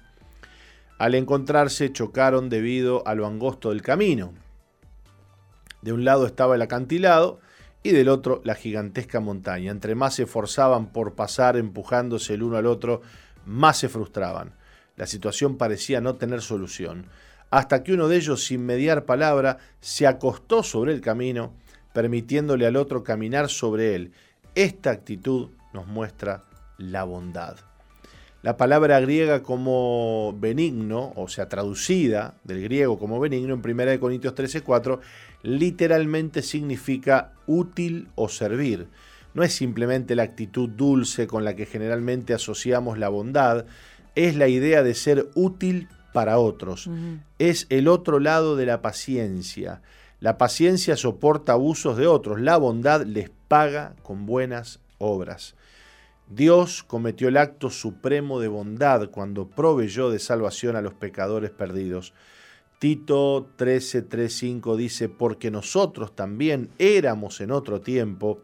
[0.97, 4.33] Al encontrarse chocaron debido a lo angosto del camino.
[5.81, 7.39] De un lado estaba el acantilado
[7.83, 9.71] y del otro la gigantesca montaña.
[9.71, 13.01] Entre más se esforzaban por pasar empujándose el uno al otro,
[13.45, 14.53] más se frustraban.
[14.95, 17.05] La situación parecía no tener solución,
[17.51, 21.53] hasta que uno de ellos, sin mediar palabra, se acostó sobre el camino,
[21.93, 24.13] permitiéndole al otro caminar sobre él.
[24.55, 26.45] Esta actitud nos muestra
[26.77, 27.57] la bondad.
[28.41, 34.33] La palabra griega como benigno, o sea, traducida del griego como benigno en 1 Corintios
[34.33, 35.01] 13:4,
[35.43, 38.87] literalmente significa útil o servir.
[39.33, 43.65] No es simplemente la actitud dulce con la que generalmente asociamos la bondad,
[44.15, 46.89] es la idea de ser útil para otros.
[47.39, 49.81] Es el otro lado de la paciencia.
[50.19, 55.55] La paciencia soporta abusos de otros, la bondad les paga con buenas obras.
[56.27, 62.13] Dios cometió el acto supremo de bondad cuando proveyó de salvación a los pecadores perdidos.
[62.79, 68.41] Tito 13:35 dice, porque nosotros también éramos en otro tiempo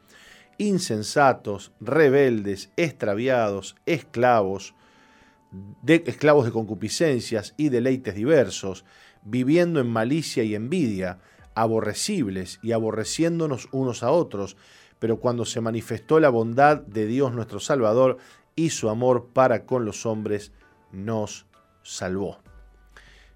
[0.58, 4.76] insensatos, rebeldes, extraviados, esclavos,
[5.82, 8.86] de, esclavos de concupiscencias y deleites diversos,
[9.24, 11.20] viviendo en malicia y envidia,
[11.56, 14.58] aborrecibles y aborreciéndonos unos a otros,
[15.00, 18.18] pero cuando se manifestó la bondad de Dios nuestro Salvador
[18.56, 20.52] y su amor para con los hombres,
[20.92, 21.46] nos
[21.84, 22.40] salvó.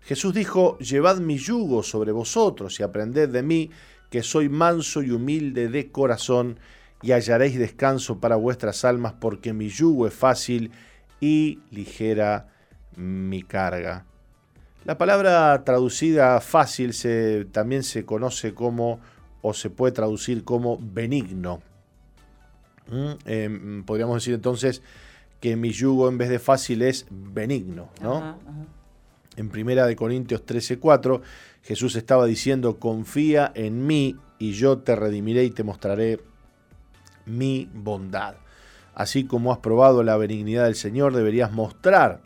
[0.01, 3.71] Jesús dijo, Llevad mi yugo sobre vosotros y aprended de mí,
[4.11, 6.59] que soy manso y humilde de corazón,
[7.01, 10.71] y hallaréis descanso para vuestras almas, porque mi yugo es fácil
[11.19, 12.49] y ligera
[12.95, 14.05] mi carga.
[14.85, 18.99] La palabra traducida fácil se, también se conoce como
[19.41, 21.61] o se puede traducir como benigno.
[22.91, 23.11] ¿Mm?
[23.25, 24.83] Em, podríamos decir entonces
[25.39, 27.89] que mi yugo en vez de fácil es benigno.
[27.99, 28.37] ¿no?
[29.35, 31.21] En primera de Corintios 13:4
[31.63, 36.21] Jesús estaba diciendo, confía en mí y yo te redimiré y te mostraré
[37.25, 38.35] mi bondad.
[38.93, 42.21] Así como has probado la benignidad del Señor, deberías mostrar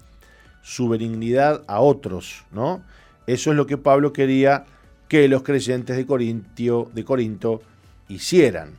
[0.61, 2.81] su benignidad a otros, ¿no?
[3.27, 4.65] Eso es lo que Pablo quería
[5.07, 7.61] que los creyentes de, Corintio, de Corinto
[8.07, 8.73] hicieran.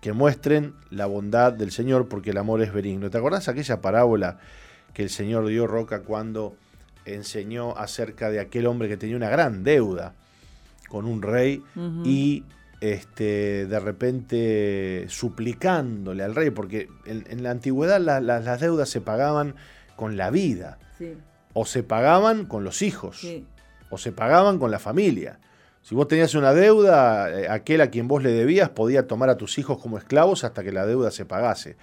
[0.00, 3.08] Que muestren la bondad del Señor porque el amor es benigno.
[3.08, 4.38] ¿Te acordás aquella parábola
[4.94, 6.56] que el Señor dio Roca cuando
[7.04, 10.14] enseñó acerca de aquel hombre que tenía una gran deuda
[10.88, 11.62] con un rey
[12.04, 12.44] y
[12.80, 19.54] este, de repente suplicándole al rey, porque en, la antigüedad las deudas se pagaban
[19.96, 20.78] con la vida,
[21.52, 23.26] o se pagaban con los hijos,
[23.90, 25.38] o se pagaban con la familia.
[25.82, 29.36] Si vos tenías una deuda, eh, aquel a quien vos le debías podía tomar a
[29.36, 31.76] tus hijos como esclavos hasta que la deuda se pagase.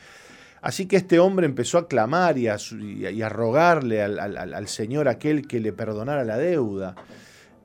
[0.62, 5.72] Así que este hombre empezó a clamar y a, rogarle al, Señor aquel que le
[5.72, 6.96] perdonara la deuda.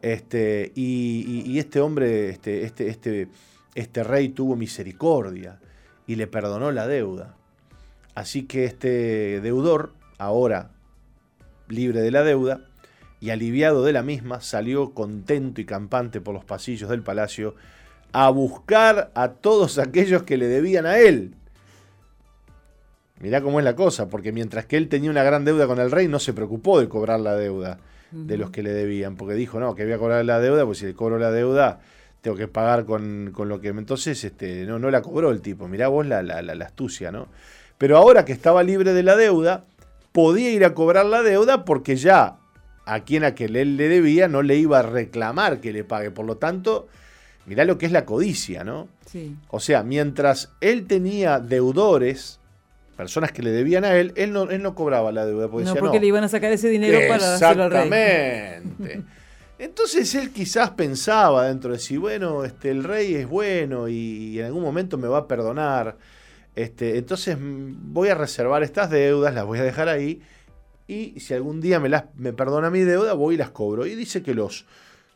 [0.03, 3.29] Este, y, este hombre, este, este, este,
[3.75, 5.61] este rey tuvo misericordia
[6.07, 7.35] y le perdonó la deuda.
[8.15, 10.71] Así que este deudor, ahora
[11.69, 12.61] libre de la deuda,
[13.25, 17.55] y aliviado de la misma, salió contento y campante por los pasillos del palacio
[18.13, 21.35] a buscar a todos aquellos que le debían a él.
[23.21, 25.91] Mirá cómo es la cosa, porque mientras que él tenía una gran deuda con el
[25.91, 27.79] rey, no se preocupó de cobrar la deuda
[28.11, 30.79] de los que le debían, porque dijo, no, que voy a cobrar la deuda, pues
[30.79, 31.81] si le cobro la deuda,
[32.21, 33.69] tengo que pagar con, lo que...
[33.69, 37.29] Entonces, este, no, no la cobró el tipo, mirá vos la, la, la astucia, ¿no?
[37.79, 39.65] Pero ahora que estaba libre de la deuda,
[40.15, 42.37] podía ir a cobrar la deuda porque ya
[42.87, 46.13] a quien a que él le debía no le iba a reclamar que le pague.
[46.13, 46.87] Por lo tanto,
[47.47, 48.87] mirá lo que es la codicia, ¿no?
[49.07, 49.35] Sí.
[49.49, 52.39] O sea, mientras él tenía deudores,
[52.97, 55.49] personas que le debían a él, él no, él no cobraba la deuda.
[55.49, 57.83] Porque no, porque le iban a sacar ese dinero para hacerlo al rey.
[57.83, 59.03] Exactamente.
[59.59, 64.47] Entonces él quizás pensaba dentro de sí, bueno, este, el rey es bueno y, en
[64.47, 65.97] algún momento me va a perdonar.
[66.57, 70.23] Este, entonces mm, voy a reservar estas deudas, las voy a dejar ahí
[70.87, 72.05] y si algún día me, las,
[72.37, 73.87] perdona mi deuda, voy y las cobro.
[73.87, 74.67] Y dice que los,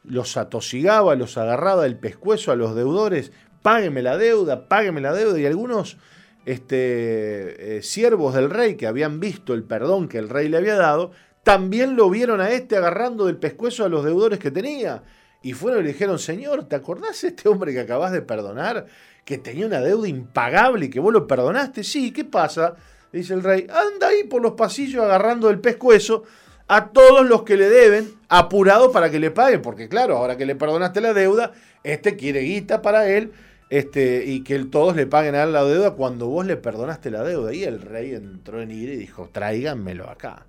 [0.05, 3.33] los atosigaba, los agarraba del pescuezo a los deudores,
[3.63, 5.39] págueme la deuda, págueme la deuda.
[5.39, 5.99] Y algunos
[6.47, 10.77] este, eh, siervos del rey que habían visto el perdón que el rey le había
[10.77, 11.11] dado,
[11.43, 15.03] también lo vieron a este agarrando del pescuezo a los deudores que tenía.
[15.43, 18.87] Y fueron y le dijeron, Señor, ¿te acordás de este hombre que acabas de perdonar?
[19.29, 21.85] Que tenía una deuda impagable y que vos lo perdonaste.
[21.85, 22.77] Sí, ¿qué pasa?
[23.13, 26.23] dice el rey, anda ahí por los pasillos agarrando el pescuezo
[26.67, 30.47] a todos los que le deben, apurado para que le pague, porque claro, ahora que
[30.47, 31.53] le perdonaste la deuda,
[31.85, 33.33] este quiere guita para él,
[33.69, 37.23] Este, y que todos le paguen a él la deuda cuando vos le perdonaste la
[37.23, 37.53] deuda.
[37.53, 40.47] Y el rey entró en ira y dijo, tráiganmelo acá.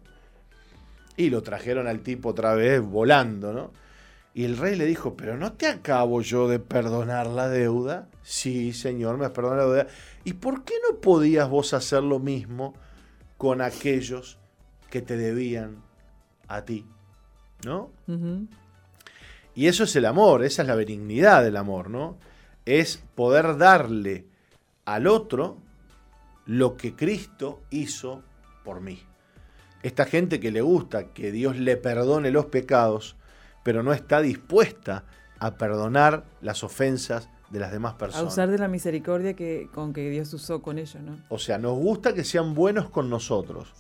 [1.18, 3.72] Y lo trajeron al tipo otra vez volando, ¿no?
[4.40, 8.08] Y el rey le dijo, pero ¿no te acabo yo de perdonar la deuda?
[8.24, 9.94] Sí, señor, me has perdonado la deuda.
[10.24, 12.74] ¿Y por qué no podías vos hacer lo mismo
[13.38, 14.38] con aquellos
[14.90, 15.84] que te debían
[16.48, 16.86] a ti?
[17.66, 17.92] ¿No?
[19.56, 22.18] Y eso es el amor, esa es la benignidad del amor, ¿no?
[22.64, 24.26] Es poder darle
[24.86, 25.58] al otro
[26.46, 28.24] lo que Cristo hizo
[28.64, 29.04] por mí.
[29.84, 33.18] Esta gente que le gusta que Dios le perdone los pecados,
[33.64, 35.04] pero no está dispuesta
[35.40, 38.26] a perdonar las ofensas de las demás personas.
[38.26, 41.18] A usar de la misericordia que, con que Dios usó con ellos, ¿no?
[41.30, 43.74] O sea, nos gusta que sean buenos con nosotros,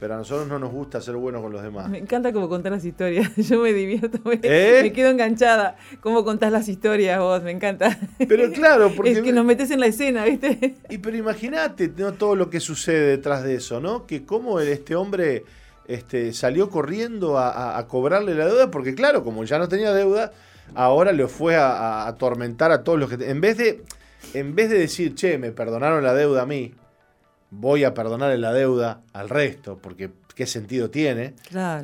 [0.00, 1.88] pero a nosotros no nos gusta ser buenos con los demás.
[1.88, 4.92] Me encanta cómo contás las historias, yo me divierto, me, ¿Eh?
[4.92, 5.76] quedo enganchada.
[6.00, 7.98] Cómo contás las historias vos, me encanta.
[8.18, 9.12] Pero claro, porque...
[9.12, 10.76] Es que nos metes en la escena, ¿viste?
[10.90, 12.14] Y pero imagínate ¿no?
[12.14, 14.06] todo lo que sucede detrás de eso, ¿no?
[14.06, 15.44] Que cómo este hombre
[15.86, 20.32] este, salió corriendo a, cobrarle la deuda, porque claro, como ya no tenía deuda,
[20.74, 23.30] ahora le fue a, atormentar a todos los que...
[23.30, 23.82] En vez, de,
[24.32, 26.74] en vez de decir, che, me perdonaron la deuda a mí,
[27.50, 31.34] voy a perdonarle la deuda al resto, porque qué sentido tiene.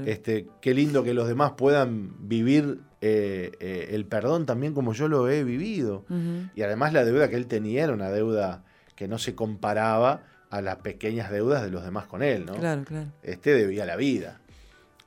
[0.06, 5.08] Este, qué lindo que los demás puedan vivir eh, eh, el perdón también como yo
[5.08, 6.04] lo he vivido.
[6.54, 8.64] Y además la deuda que él tenía era una deuda
[8.96, 12.54] que no se comparaba a las pequeñas deudas de los demás con él, ¿no?
[12.56, 13.08] Claro, claro.
[13.22, 14.40] Este debía la vida.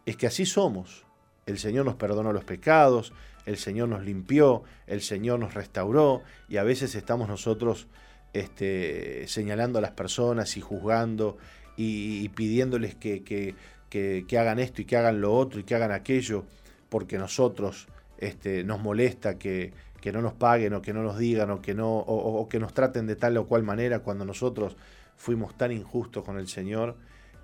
[0.05, 1.05] Es que así somos.
[1.45, 3.13] El Señor nos perdonó los pecados,
[3.45, 7.87] el Señor nos limpió, el Señor nos restauró y a veces estamos nosotros
[8.31, 11.37] este, señalando a las personas y juzgando
[11.75, 16.45] y, pidiéndoles que, que, hagan esto y que hagan lo otro y que hagan aquello
[16.87, 17.87] porque nosotros
[18.17, 19.73] este, nos molesta que,
[20.13, 23.07] no nos paguen o que no nos digan o que, no, o que nos traten
[23.07, 24.77] de tal o cual manera cuando nosotros
[25.23, 26.97] fuimos tan injustos con el Señor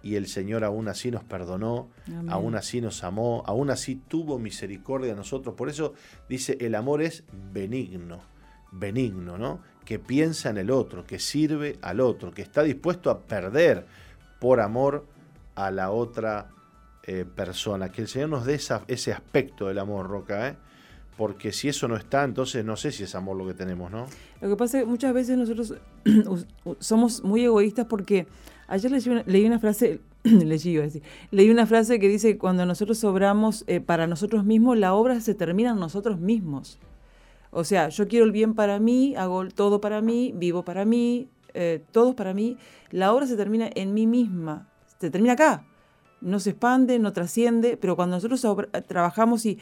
[0.04, 1.88] y el Señor aún así nos perdonó,
[2.28, 5.56] aún así nos amó, aún así tuvo misericordia de nosotros.
[5.56, 5.94] Por eso
[6.28, 7.24] dice, el amor es
[7.54, 8.20] benigno,
[8.74, 9.62] benigno, ¿no?
[9.86, 13.88] Que piensa en el otro, que sirve al otro, que está dispuesto a perder
[14.42, 15.08] por amor
[15.56, 16.50] a la otra
[17.04, 17.94] eh, persona.
[17.94, 20.58] Que el Señor nos dé ese aspecto del amor, Roca, ¿eh?
[21.20, 24.06] Porque si eso no está, entonces no sé si es amor lo que tenemos, ¿no?
[24.40, 25.74] Lo que pasa es que muchas veces nosotros
[26.80, 28.26] somos muy egoístas porque
[28.68, 28.90] ayer
[29.26, 34.78] leí una, frase, leí, una frase que dice, cuando nosotros obramos eh, para nosotros mismos,
[34.78, 36.80] la obra se termina en nosotros mismos.
[37.52, 41.28] O sea, yo quiero el bien para mí, hago todo para mí, vivo para mí,
[41.54, 41.84] eh,
[42.16, 42.56] para mí.
[42.92, 45.66] La obra se termina en mí misma, se termina acá
[46.22, 49.60] no se expande, no trasciende, pero cuando nosotros trabajamos y,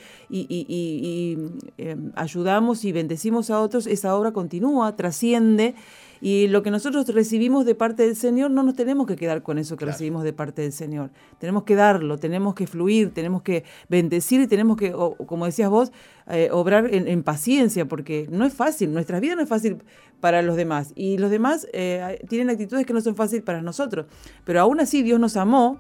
[1.78, 5.76] em, ayudamos y bendecimos a otros, esa obra continúa, trasciende.
[6.20, 9.58] Y lo que nosotros recibimos de parte del Señor, no nos tenemos que quedar con
[9.60, 11.12] eso que recibimos de parte del Señor.
[11.38, 15.92] Tenemos que darlo, tenemos que fluir, tenemos que bendecir y tenemos que, como decías vos,
[16.28, 19.84] eh, obrar en, paciencia, porque no es fácil, nuestra vida no es fácil
[20.20, 20.92] para los demás.
[20.96, 24.08] Y los demás eh, tienen actitudes que no son fáciles para nosotros.
[24.44, 25.80] Pero aún así Dios nos amó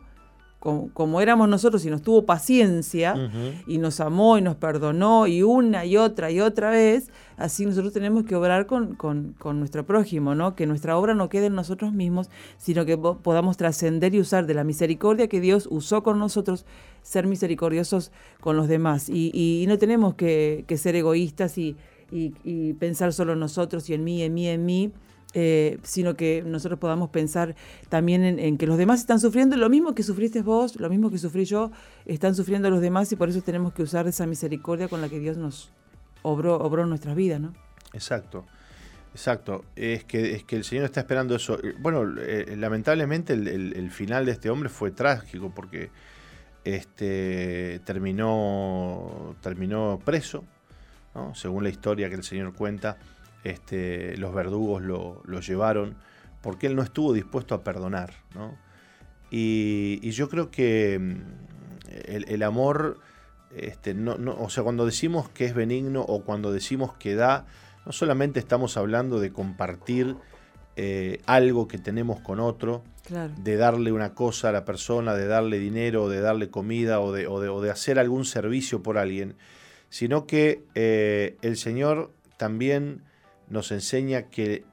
[0.93, 3.15] como, éramos nosotros y nos tuvo paciencia
[3.65, 7.93] y nos amó y nos perdonó y una y otra y otra vez, así nosotros
[7.93, 10.55] tenemos que obrar con, con, nuestro prójimo, ¿no?
[10.55, 14.53] Que nuestra obra no quede en nosotros mismos, sino que podamos trascender y usar de
[14.55, 16.65] la misericordia que Dios usó con nosotros,
[17.01, 18.11] ser misericordiosos
[18.41, 19.07] con los demás.
[19.09, 21.78] Y, no tenemos que, ser egoístas y,
[22.11, 24.91] y pensar solo en nosotros y en mí, en mí, en mí
[25.39, 27.55] eh, sino que nosotros podamos pensar
[27.89, 31.19] también en, que los demás están sufriendo lo mismo que sufriste vos, lo mismo que
[31.19, 31.69] sufrí yo,
[32.07, 35.19] están sufriendo los demás y por eso tenemos que usar esa misericordia con la que
[35.19, 35.69] Dios nos
[36.23, 37.53] obró, obró en nuestras vidas, ¿no?
[37.93, 38.45] Exacto.
[39.13, 41.59] Exacto, es que, es que el Señor está esperando eso.
[41.77, 45.91] Bueno, eh, lamentablemente el, final de este hombre fue trágico porque
[46.63, 50.43] este, terminó, terminó preso,
[51.35, 52.97] según la historia que el Señor cuenta
[53.50, 55.95] este, los verdugos lo, llevaron,
[56.41, 58.14] porque él no estuvo dispuesto a perdonar.
[59.30, 63.00] Y, yo creo que mm, el, amor,
[63.56, 67.45] este, no, o sea, cuando decimos que es benigno o cuando decimos que da,
[67.86, 70.16] no solamente estamos hablando de compartir
[70.76, 75.60] eh, algo que tenemos con otro, de darle una cosa a la persona, de darle
[75.60, 79.36] dinero, de darle comida o de, o de, hacer algún servicio por alguien,
[79.89, 83.02] sino que eh, el Señor también
[83.50, 84.66] nos enseña que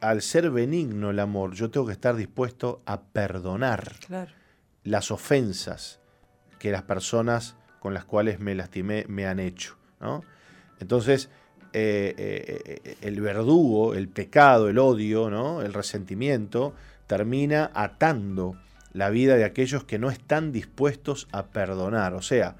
[0.00, 3.94] al ser benigno el amor, yo tengo que estar dispuesto a perdonar
[4.82, 6.00] las ofensas
[6.58, 9.76] que las personas con las cuales me lastimé me han hecho.
[10.80, 11.30] Entonces,
[11.72, 15.62] eh, eh, el verdugo, el pecado, el odio, ¿no?
[15.62, 16.74] el resentimiento,
[17.06, 18.56] termina atando
[18.92, 22.14] la vida de aquellos que no están dispuestos a perdonar.
[22.14, 22.56] O sea,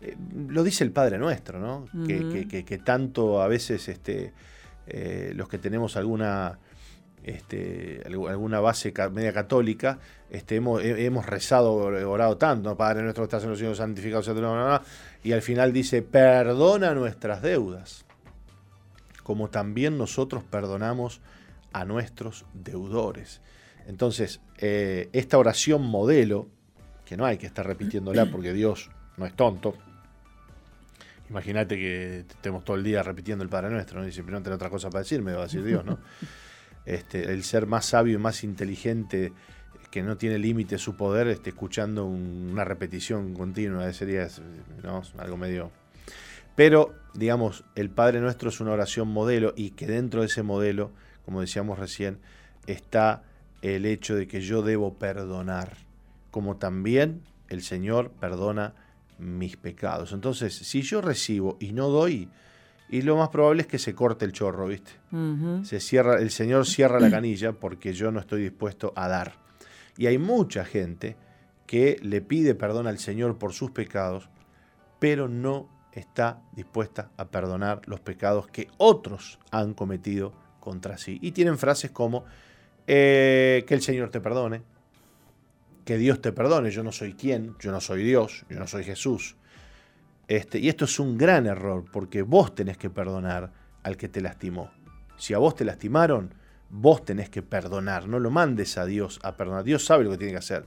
[0.00, 0.16] eh,
[0.48, 1.86] lo dice el Padre Nuestro, ¿no?
[2.06, 4.32] que, tanto a veces este,
[4.86, 6.58] los que tenemos alguna,
[7.22, 9.98] este, alguna base media católica,
[10.30, 13.80] este, hemos, rezado, orado tanto, Padre Nuestro que estás en los cielos,
[15.22, 18.04] y al final dice, perdona nuestras deudas
[19.22, 21.20] como también nosotros perdonamos
[21.72, 23.40] a nuestros deudores.
[23.86, 26.48] Entonces, eh, esta oración modelo,
[27.04, 29.74] que no hay que estar repitiéndola porque Dios no es tonto,
[31.32, 34.06] imagínate que estemos todo el día repitiendo el Padre Nuestro, ¿no?
[34.06, 35.98] Dice, pero no tengo otra cosa para decir, me va a decir Dios, ¿no?
[36.84, 39.32] Este, el ser más sabio y más inteligente,
[39.92, 44.26] que no tiene límite su poder, este, escuchando una repetición continua, sería
[45.18, 45.70] algo medio
[46.54, 50.92] pero, digamos, el Padre Nuestro es una oración modelo y que dentro de ese modelo,
[51.24, 52.18] como decíamos recién,
[52.66, 53.22] está
[53.62, 55.76] el hecho de que yo debo perdonar,
[56.30, 58.74] como también el Señor perdona
[59.22, 60.12] mis pecados.
[60.12, 62.28] Entonces, si yo recibo y no doy,
[62.88, 64.92] y lo más probable es que se corte el chorro, ¿viste?
[65.64, 69.32] Se cierra, el Señor cierra la canilla porque yo no estoy dispuesto a dar.
[69.96, 71.16] Y hay mucha gente
[71.66, 74.28] que le pide perdón al Señor por sus pecados,
[74.98, 81.18] pero no está dispuesta a perdonar los pecados que otros han cometido contra sí.
[81.22, 82.24] Y tienen frases como
[82.86, 84.62] eh, que el Señor te perdone,
[85.84, 88.84] que Dios te perdone, yo no soy quien, yo no soy Dios, yo no soy
[88.84, 89.36] Jesús.
[90.28, 93.52] Este, y esto es un gran error, porque vos tenés que perdonar
[93.82, 94.70] al que te lastimó.
[95.16, 96.34] Si a vos te lastimaron,
[96.70, 99.64] vos tenés que perdonar, no lo mandes a Dios a perdonar.
[99.64, 100.64] Dios sabe lo que tiene que hacer.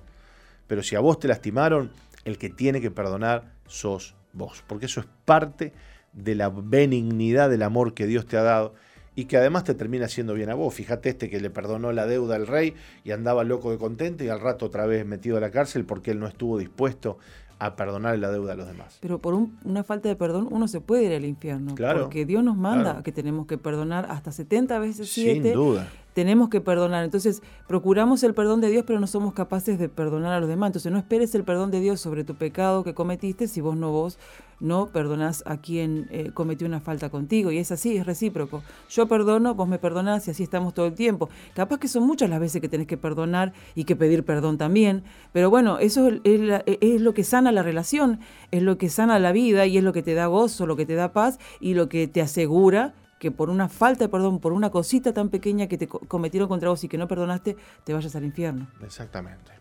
[0.67, 1.91] Pero si a vos te lastimaron,
[2.25, 5.73] el que tiene que perdonar sos vos, porque eso es parte
[6.13, 8.73] de la benignidad del amor que Dios te ha dado
[9.15, 10.73] y que además te termina haciendo bien a vos.
[10.73, 14.29] Fíjate este que le perdonó la deuda al rey y andaba loco de contento y
[14.29, 17.17] al rato otra vez metido a la cárcel porque él no estuvo dispuesto
[17.57, 18.97] a perdonar la deuda a los demás.
[18.99, 21.73] Pero por una falta de perdón uno se puede ir al infierno.
[21.75, 25.41] Claro, porque Dios nos manda que tenemos que perdonar hasta 70 veces 7.
[25.41, 27.03] Sin duda tenemos que perdonar.
[27.03, 30.69] Entonces, procuramos el perdón de Dios, pero no somos capaces de perdonar a los demás.
[30.69, 33.91] Entonces, no esperes el perdón de Dios sobre tu pecado que cometiste si vos no
[33.91, 34.17] vos
[34.61, 37.51] no perdonás a quien eh, cometió una falta contigo.
[37.51, 38.63] Y es así, es recíproco.
[38.89, 41.29] Yo perdono, vos me perdonás y así estamos todo el tiempo.
[41.53, 45.03] Capaz que son muchas las veces que tenés que perdonar y que pedir perdón también.
[45.33, 49.33] Pero bueno, eso es, es lo que sana la relación, es lo que sana la
[49.33, 51.89] vida y es lo que te da gozo, lo que te da paz y lo
[51.89, 52.93] que te asegura
[53.25, 56.69] que por una falta de perdón, por una cosita tan pequeña que te cometieron contra
[56.69, 58.67] vos y que no perdonaste, te vayas al infierno.
[58.83, 59.51] Exactamente.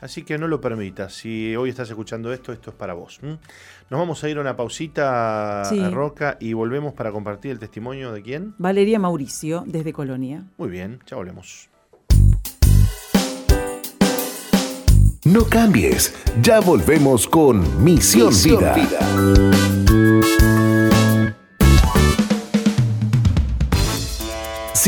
[0.00, 1.12] Así que no lo permitas.
[1.12, 3.18] Si hoy estás escuchando esto, esto es para vos.
[3.20, 3.40] Nos
[3.90, 8.22] vamos a ir a una pausita, a Roca, y volvemos para compartir el testimonio de
[8.22, 8.54] quién?
[8.58, 10.44] Valeria Mauricio, desde Colonia.
[10.56, 11.70] Muy bien, ya volvemos.
[15.24, 18.76] No cambies, ya volvemos con Misión, Vida.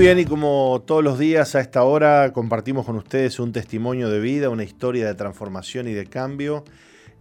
[0.00, 4.18] Bien, y como todos los días a esta hora compartimos con ustedes un testimonio de
[4.18, 6.64] vida, una historia de transformación y de cambio.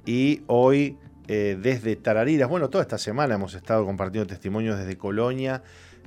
[0.05, 0.95] Y hoy
[1.27, 5.61] eh, desde Tarariras, bueno, toda esta semana hemos estado compartiendo testimonios desde Colonia,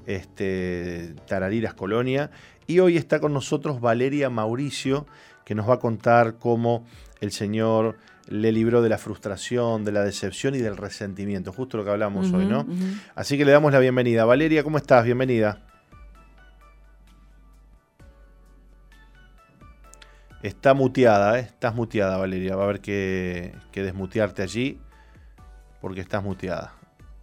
[0.06, 2.30] este, Tarariras Colonia.
[2.66, 5.04] Y hoy está con nosotros Valeria Mauricio,
[5.44, 6.86] que que nos va a contar cómo
[7.20, 7.98] el Señor
[8.28, 12.32] le libró de la frustración, de la decepción y del resentimiento, justo lo que hablamos
[12.32, 12.64] hoy, ¿no?
[13.14, 14.24] Así que le damos la bienvenida.
[14.24, 15.04] Valeria, ¿cómo estás?
[15.04, 15.58] Bienvenida.
[20.42, 21.42] Está muteada, ¿eh?
[21.42, 22.56] Estás muteada, Valeria.
[22.56, 24.80] Va a haber que, desmutearte allí
[25.80, 26.74] porque estás muteada.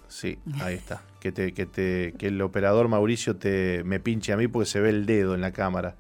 [0.07, 1.01] Sí, ahí está.
[1.19, 4.79] Que, te, que, te, que el operador Mauricio te, me pinche a mí porque se
[4.79, 5.95] ve el dedo en la cámara.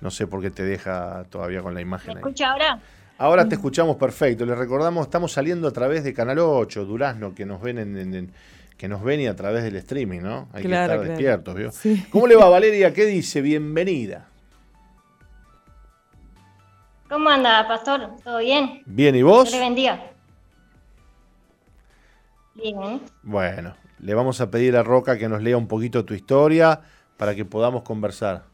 [0.00, 2.14] No sé por qué te deja todavía con la imagen.
[2.14, 2.80] ¿Me escucha ahora?
[3.18, 4.46] Ahora te escuchamos perfecto.
[4.46, 8.32] Les recordamos, estamos saliendo a través de Canal 8, Durazno, que nos ven en,
[8.78, 10.48] que nos ven y a través del streaming, ¿no?
[10.54, 11.70] Hay que estar despiertos, ¿vio?
[12.08, 12.94] ¿Cómo le va, Valeria?
[12.94, 13.42] ¿Qué dice?
[13.42, 14.28] Bienvenida.
[17.08, 18.16] ¿Cómo anda, pastor?
[18.22, 18.82] ¿Todo bien?
[18.84, 19.44] Bien, ¿y vos?
[19.44, 20.12] Que le bendiga.
[22.54, 23.00] Bien.
[23.22, 26.80] Bueno, le vamos a pedir a Roca que nos lea un poquito tu historia
[27.16, 28.44] para que podamos conversar.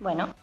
[0.00, 0.34] Bueno.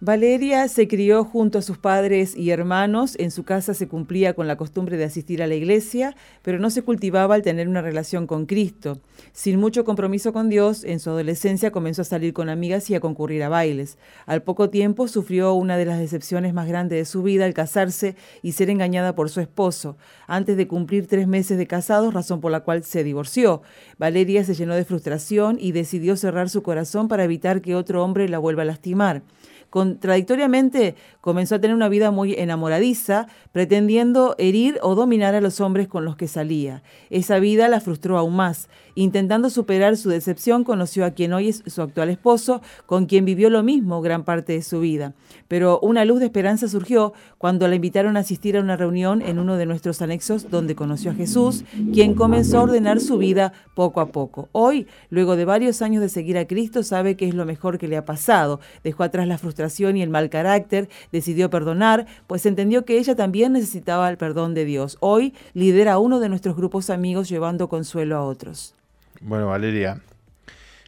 [0.00, 3.16] Valeria se crió junto a sus padres y hermanos.
[3.18, 6.70] En su casa se cumplía con la costumbre de asistir a la iglesia, pero no
[6.70, 9.00] se cultivaba al tener una relación con Cristo.
[9.32, 13.00] Sin mucho compromiso con Dios, en su adolescencia comenzó a salir con amigas y a
[13.00, 13.98] concurrir a bailes.
[14.26, 18.14] Al poco tiempo sufrió una de las decepciones más grandes de su vida al casarse
[18.40, 19.96] y ser engañada por su esposo.
[20.28, 23.62] Antes de cumplir tres meses de casados, razón por la cual se divorció.
[23.98, 28.28] Valeria se llenó de frustración y decidió cerrar su corazón para evitar que otro hombre
[28.28, 29.24] la vuelva a lastimar.
[29.70, 35.88] Contradictoriamente, comenzó a tener una vida muy enamoradiza, pretendiendo herir o dominar a los hombres
[35.88, 36.82] con los que salía.
[37.10, 38.70] Esa vida la frustró aún más.
[38.94, 43.50] Intentando superar su decepción, conoció a quien hoy es su actual esposo, con quien vivió
[43.50, 45.12] lo mismo gran parte de su vida.
[45.48, 49.38] Pero una luz de esperanza surgió cuando la invitaron a asistir a una reunión en
[49.38, 54.00] uno de nuestros anexos donde conoció a Jesús, quien comenzó a ordenar su vida poco
[54.00, 54.48] a poco.
[54.52, 57.86] Hoy, luego de varios años de seguir a Cristo, sabe que es lo mejor que
[57.86, 58.60] le ha pasado.
[58.82, 63.52] Dejó atrás la frustración y el mal carácter, decidió perdonar, pues entendió que ella también
[63.52, 64.96] necesitaba el perdón de Dios.
[65.00, 68.74] Hoy lidera uno de nuestros grupos amigos llevando consuelo a otros.
[69.20, 70.00] Bueno, Valeria,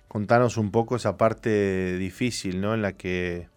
[0.09, 2.75] contanos un poco esa parte difícil, ¿no?
[2.75, 3.49] En la que,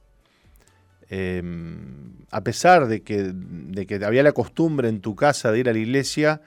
[1.09, 5.70] em, a pesar de que, de que había la costumbre en tu casa de ir
[5.70, 6.41] a la iglesia,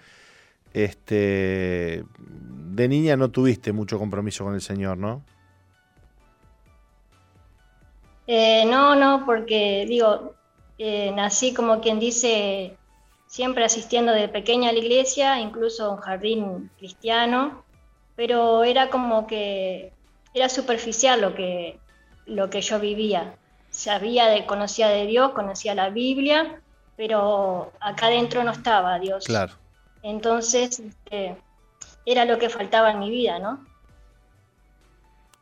[0.75, 2.05] este,
[2.75, 5.25] de niña no tuviste mucho compromiso con el Señor, ¿no?
[8.27, 10.35] Eh, no, no, porque digo,
[10.79, 12.77] eh, nací como quien dice,
[13.27, 17.65] siempre asistiendo de pequeña a la iglesia, incluso a un jardín cristiano,
[18.17, 19.93] pero era como que
[20.35, 21.79] era superficial lo que,
[22.27, 23.35] lo que yo vivía.
[23.71, 26.61] Sabía, de, conocía de Dios, conocía la Biblia,
[26.97, 29.25] pero acá adentro no estaba Dios.
[29.25, 29.55] Claro.
[30.03, 31.37] Entonces, este,
[32.05, 33.65] era lo que faltaba en mi vida, ¿no?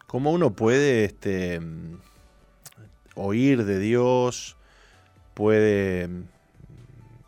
[0.07, 1.61] ¿Cómo uno puede este,
[3.15, 4.57] oír de Dios,
[5.35, 6.09] puede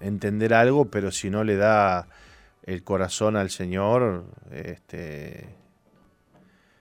[0.00, 2.08] entender algo, pero si no le da
[2.64, 5.48] el corazón al Señor, este,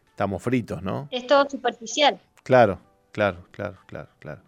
[0.10, 1.08] estamos fritos, ¿no?
[1.12, 2.20] Es todo superficial.
[2.44, 2.80] Claro,
[3.12, 4.42] claro, claro, claro, claro.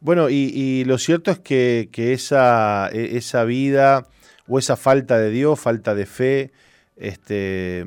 [0.00, 4.06] Bueno, y, lo cierto es que, esa, e, esa, vida
[4.46, 6.52] o esa falta de Dios, falta de fe,
[6.96, 7.84] este,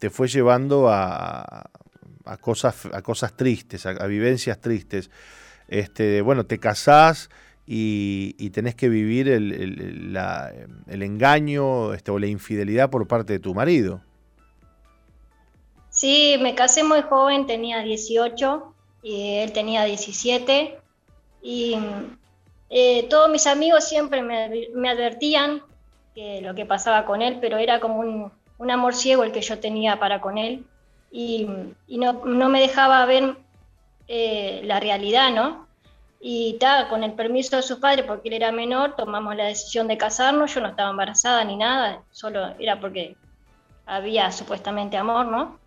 [0.00, 1.70] te fue llevando a,
[2.24, 5.10] a cosas, a cosas tristes, a, vivencias tristes.
[5.68, 7.30] Este, bueno, te casás
[7.66, 10.16] y, tenés que vivir el,
[10.88, 14.00] engaño este, o la infidelidad por parte de tu marido.
[15.90, 20.78] Sí, me casé muy joven, tenía 18 y él tenía 17
[21.42, 21.76] y
[22.70, 25.62] eh, todos mis amigos siempre me, advertían
[26.14, 29.42] que lo que pasaba con él, pero era como un, un amor ciego el que
[29.42, 30.64] yo tenía para con él
[31.12, 31.46] y,
[31.88, 33.36] no, no, me dejaba ver
[34.08, 35.68] eh, la realidad, ¿no?
[36.20, 39.88] Y ta, con el permiso de su padre, porque él era menor, tomamos la decisión
[39.88, 43.16] de casarnos, yo no estaba embarazada ni nada, solo era porque
[43.84, 45.58] había supuestamente amor, ¿no?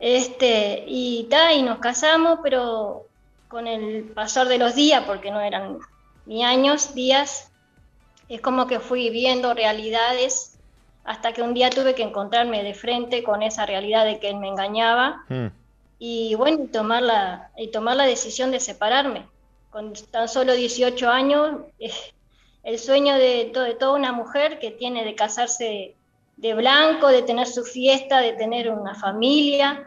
[0.00, 3.06] Este, y ta, y nos casamos, pero
[3.46, 5.78] con el pasar de los días, porque no eran
[6.26, 7.52] ni años, días,
[8.28, 10.57] es como que fui viendo realidades
[11.08, 14.36] hasta que un día tuve que encontrarme de frente con esa realidad de que él
[14.36, 15.46] me engañaba hmm.
[15.98, 19.24] y bueno, y tomar, la, y tomar la decisión de separarme.
[19.70, 21.90] Con tan solo 18 años, eh,
[22.62, 25.94] el sueño de, de, toda una mujer que tiene de casarse
[26.36, 29.86] de blanco, de tener su fiesta, de tener una familia,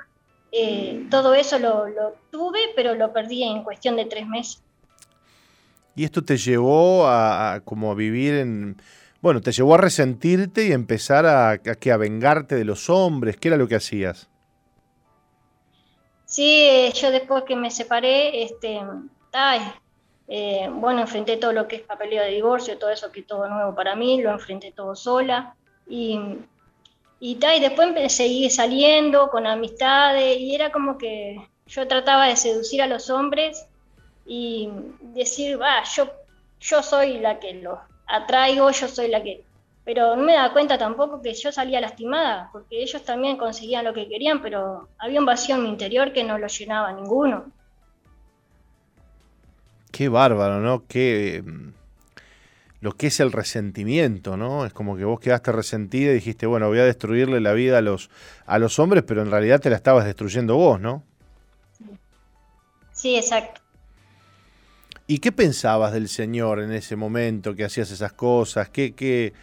[0.51, 1.85] eh, todo eso lo,
[2.31, 4.63] tuve, pero lo perdí en cuestión de tres meses.
[5.95, 8.81] ¿Y esto te llevó a, a como a vivir en
[9.21, 13.37] bueno, te llevó a resentirte y empezar a, a, a vengarte de los hombres.
[13.37, 14.29] ¿Qué era lo que hacías?
[16.25, 18.79] Sí, yo después que me separé, este,
[20.27, 23.49] eh, bueno, enfrenté todo lo que es papeleo de divorcio, todo eso que es todo
[23.49, 25.55] nuevo para mí, lo enfrenté todo sola.
[25.89, 26.17] Y,
[27.19, 32.81] y, y después seguí saliendo con amistades y era como que yo trataba de seducir
[32.81, 33.67] a los hombres
[34.25, 34.69] y
[35.01, 36.09] decir, va, yo,
[36.61, 37.77] yo soy la que los
[38.11, 39.43] atraigo, yo soy la que
[39.83, 43.93] pero no me daba cuenta tampoco que yo salía lastimada, porque ellos también conseguían lo
[43.93, 47.45] que querían, pero había un vacío en mi interior que no lo llenaba ninguno.
[49.91, 50.85] Qué bárbaro, ¿no?
[50.87, 51.69] Qué mm,
[52.81, 54.65] lo que es el resentimiento, ¿no?
[54.65, 57.81] Es como que vos quedaste resentida y dijiste, bueno, voy a destruirle la vida a
[57.81, 58.09] los,
[58.45, 61.03] a los hombres, pero en realidad te la estabas destruyendo vos, ¿no?
[62.93, 63.60] Sí, exacto.
[65.11, 68.69] ¿Y qué pensabas del Señor en ese momento que hacías esas cosas?
[68.69, 69.33] ¿Qué, qué,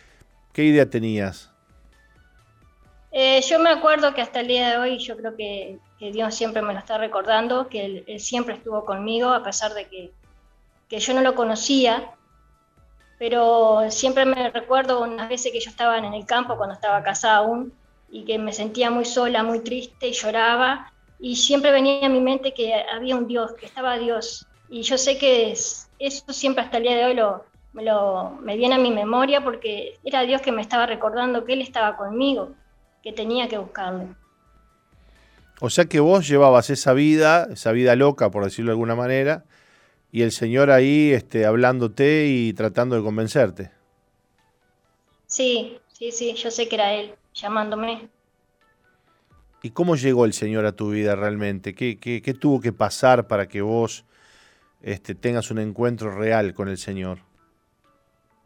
[0.50, 1.52] ¿Qué idea tenías?
[3.12, 6.62] Eh, yo me acuerdo que hasta el día de hoy yo creo que, Dios siempre
[6.62, 10.10] me lo está recordando, que él, siempre estuvo conmigo a pesar de que,
[10.98, 12.12] yo no lo conocía,
[13.18, 17.36] pero siempre me recuerdo unas veces que yo estaba en el campo cuando estaba casada
[17.36, 17.74] aún
[18.10, 20.90] y que me sentía muy sola, muy triste y lloraba
[21.20, 24.98] y siempre venía a mi mente que había un Dios, que estaba Dios y yo
[24.98, 28.78] sé que eso siempre hasta el día de hoy lo, me, lo, me viene a
[28.78, 32.54] mi memoria porque era Dios que me estaba recordando que Él estaba conmigo,
[33.02, 34.14] que tenía que buscarlo.
[35.60, 39.44] O sea que vos llevabas esa vida, esa vida loca, por decirlo de alguna manera,
[40.12, 43.70] y el Señor ahí este, hablándote y tratando de convencerte.
[45.26, 48.08] Sí, sí, sí, yo sé que era Él llamándome.
[49.62, 51.74] ¿Y cómo llegó el Señor a tu vida realmente?
[51.74, 54.04] ¿Qué, qué, qué tuvo que pasar para que vos
[54.82, 57.18] este, tengas un encuentro real con el Señor?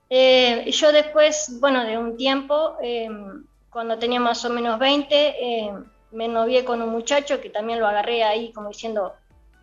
[0.08, 3.08] Eh, yo después, bueno, de un tiempo, eh,
[3.70, 5.72] cuando tenía más o menos 20, eh,
[6.10, 9.14] me novié con un muchacho que también lo agarré ahí como diciendo,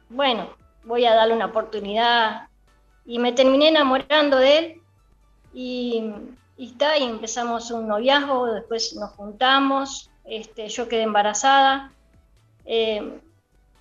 [0.10, 0.50] bueno,
[0.84, 2.48] voy a darle una oportunidad.
[3.06, 4.82] Y me terminé enamorando de él
[5.54, 6.04] y,
[6.58, 11.94] y, y empezamos un noviazgo, después nos juntamos, este, yo quedé embarazada.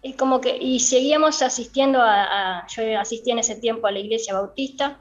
[0.03, 3.99] Y como que, y seguíamos asistiendo a, a, yo asistí en ese tiempo a la
[3.99, 5.01] iglesia bautista,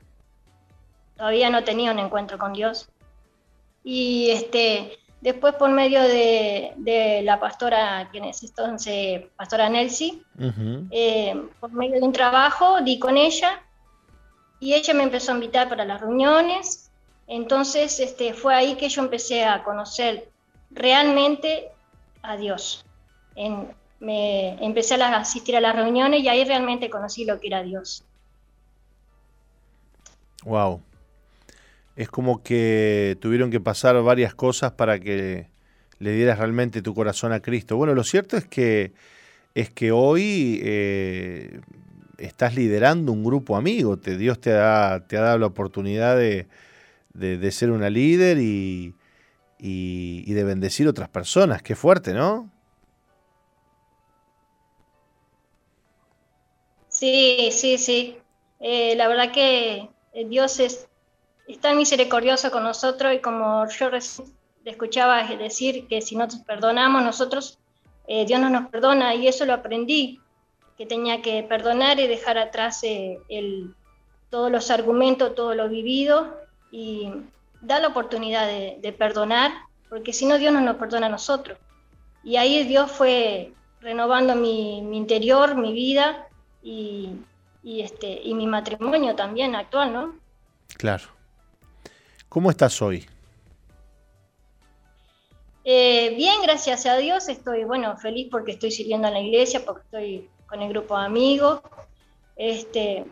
[1.16, 2.90] todavía no tenía un encuentro con Dios.
[3.84, 10.24] Y este, después por medio de, la pastora, quien es entonces pastora Nelsi,
[10.92, 13.62] eh, por medio de un trabajo di con ella
[14.60, 16.92] y ella me empezó a invitar para las reuniones.
[17.28, 20.30] Entonces este, fue ahí que yo empecé a conocer
[20.72, 21.72] realmente
[22.22, 22.86] a Dios.
[24.00, 28.04] Me empecé a asistir a las reuniones y ahí realmente conocí lo que era Dios.
[30.44, 30.82] Wow
[31.98, 35.48] es como que tuvieron que pasar varias cosas para que
[35.98, 37.76] le dieras realmente tu corazón a Cristo.
[37.76, 38.94] Bueno, lo cierto es que
[39.56, 41.60] es que hoy eh,
[42.20, 43.98] estás liderando un grupo amigo.
[43.98, 46.46] Te, Dios te ha, te ha dado la oportunidad de,
[47.52, 48.94] ser una líder y,
[49.58, 51.64] y, de bendecir otras personas.
[51.64, 52.52] Qué fuerte, ¿no?
[56.98, 58.18] Sí, sí, sí.
[58.60, 59.90] Eh, la verdad que
[60.26, 60.88] Dios es
[61.48, 64.28] es tan misericordioso con nosotros y como yo recién
[64.66, 67.58] escuchaba decir que si no perdonamos nosotros,
[68.06, 70.20] eh, Dios no nos perdona y eso lo aprendí,
[70.78, 73.74] que tenía que perdonar y dejar atrás eh, el,
[74.30, 76.38] todos los argumentos, todo lo vivido
[76.70, 77.12] y
[77.62, 79.52] dar la oportunidad de, perdonar,
[79.88, 81.58] porque si no Dios no nos perdona a nosotros.
[82.26, 86.27] Y ahí Dios fue renovando mi, interior, mi vida
[86.62, 87.12] y,
[87.64, 90.16] y, este, y mi matrimonio también actual, ¿no?
[90.78, 91.06] Claro.
[92.30, 93.08] ¿Cómo estás hoy?
[95.64, 97.28] Eh, bien, gracias a Dios.
[97.28, 101.06] Estoy, bueno, feliz porque estoy sirviendo en la iglesia, porque estoy con el grupo de
[101.06, 101.62] amigos.
[102.38, 103.06] Este,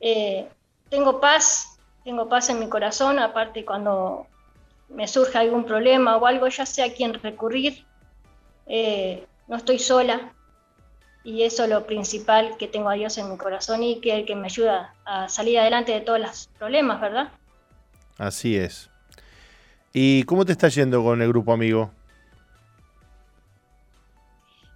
[0.00, 0.48] eh,
[0.88, 3.18] tengo paz, tengo paz en mi corazón.
[3.18, 4.26] Aparte, cuando
[4.88, 7.84] me surge algún problema o algo, ya sé a quién recurrir.
[8.66, 10.32] Eh, no estoy sola.
[11.26, 14.18] Y eso es lo principal que tengo a Dios en mi corazón y que es
[14.20, 17.32] el que me ayuda a salir adelante de todos los problemas, ¿verdad?
[18.16, 18.88] Así es.
[19.92, 21.90] ¿Y cómo te está yendo con el grupo amigo?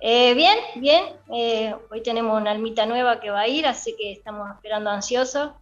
[0.00, 1.04] Eh, bien, bien.
[1.32, 5.52] Eh, hoy tenemos una almita nueva que va a ir, así que estamos esperando ansiosos.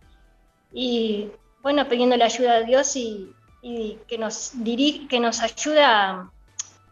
[0.73, 1.29] Y
[1.61, 3.35] bueno, pidiendo la ayuda de Dios y,
[4.07, 6.31] que nos dirige, que nos ayuda,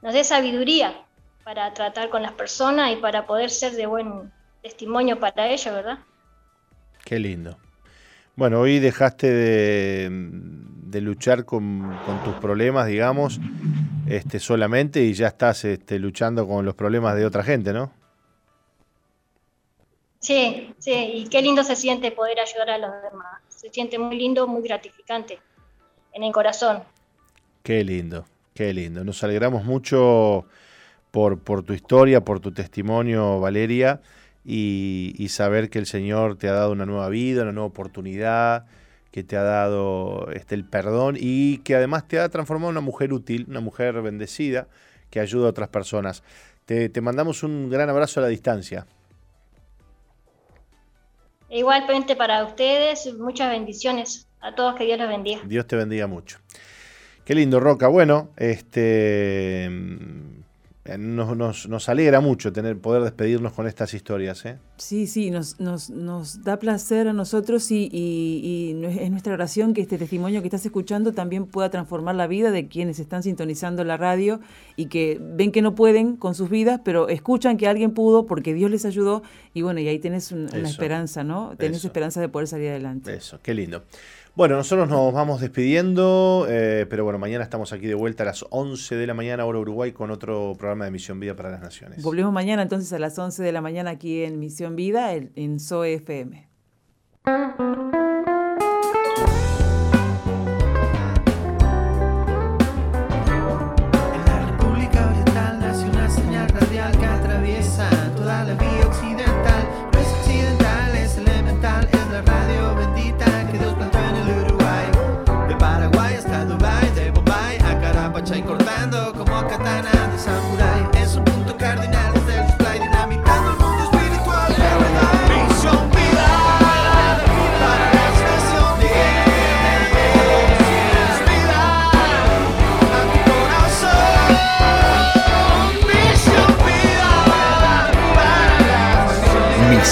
[0.03, 1.06] nos dé sabiduría
[1.47, 4.32] para tratar con las personas y para poder ser de buen
[4.62, 6.01] testimonio para ellos, ¿verdad?
[7.05, 7.57] Qué lindo.
[8.34, 13.38] Bueno, hoy dejaste de, luchar con, tus problemas, digamos,
[14.09, 17.92] este, solamente y ya estás este, luchando con los problemas de otra gente, ¿no?
[20.18, 23.40] Sí, sí, y qué lindo se siente poder ayudar a los demás.
[23.47, 25.38] Se siente muy lindo, muy gratificante
[26.12, 26.82] en el corazón.
[27.62, 29.05] Qué lindo, qué lindo.
[29.05, 30.49] Nos alegramos mucho
[31.17, 34.03] por, por tu historia, por tu testimonio, Valeria,
[34.45, 38.67] y, saber que el Señor te ha dado una nueva vida, una nueva oportunidad,
[39.12, 42.83] que te ha dado este, el perdón y que además te ha transformado en una
[42.83, 44.69] mujer útil, una mujer bendecida,
[45.09, 46.23] que ayuda a otras personas.
[46.67, 48.87] Te, te mandamos un gran abrazo a la distancia.
[51.49, 55.41] Igualmente para ustedes, muchas bendiciones a todos, que Dios los bendiga.
[55.47, 56.41] Dios te bendiga mucho.
[57.25, 57.89] Qué lindo, Roca.
[57.89, 59.71] Bueno, este
[60.87, 64.45] eh, nos, nos, alegra mucho tener poder despedirnos con estas historias.
[64.45, 64.59] ¿eh?
[64.76, 69.80] Sí, sí, nos, nos, nos da placer a nosotros y, y, es nuestra oración que
[69.80, 73.97] este testimonio que estás escuchando también pueda transformar la vida de quienes están sintonizando la
[73.97, 74.41] radio
[74.76, 78.55] y que ven que no pueden con sus vidas, pero escuchan que alguien pudo porque
[78.55, 79.22] Dios les ayudó
[79.55, 81.55] y bueno, y ahí tenés una esperanza, ¿no?
[81.57, 83.14] Tenés esperanza de poder salir adelante.
[83.14, 83.84] Eso, qué lindo.
[84.37, 88.45] Bueno, nosotros nos vamos despidiendo, eh, pero bueno, mañana estamos aquí de vuelta a las
[88.51, 92.03] 11 de la mañana, hora Uruguay, con otro programa de Misión Vida para las Naciones.
[92.03, 95.95] Volvemos mañana entonces a las 11 de la mañana aquí en Misión Vida, en SOE
[95.95, 96.51] FM.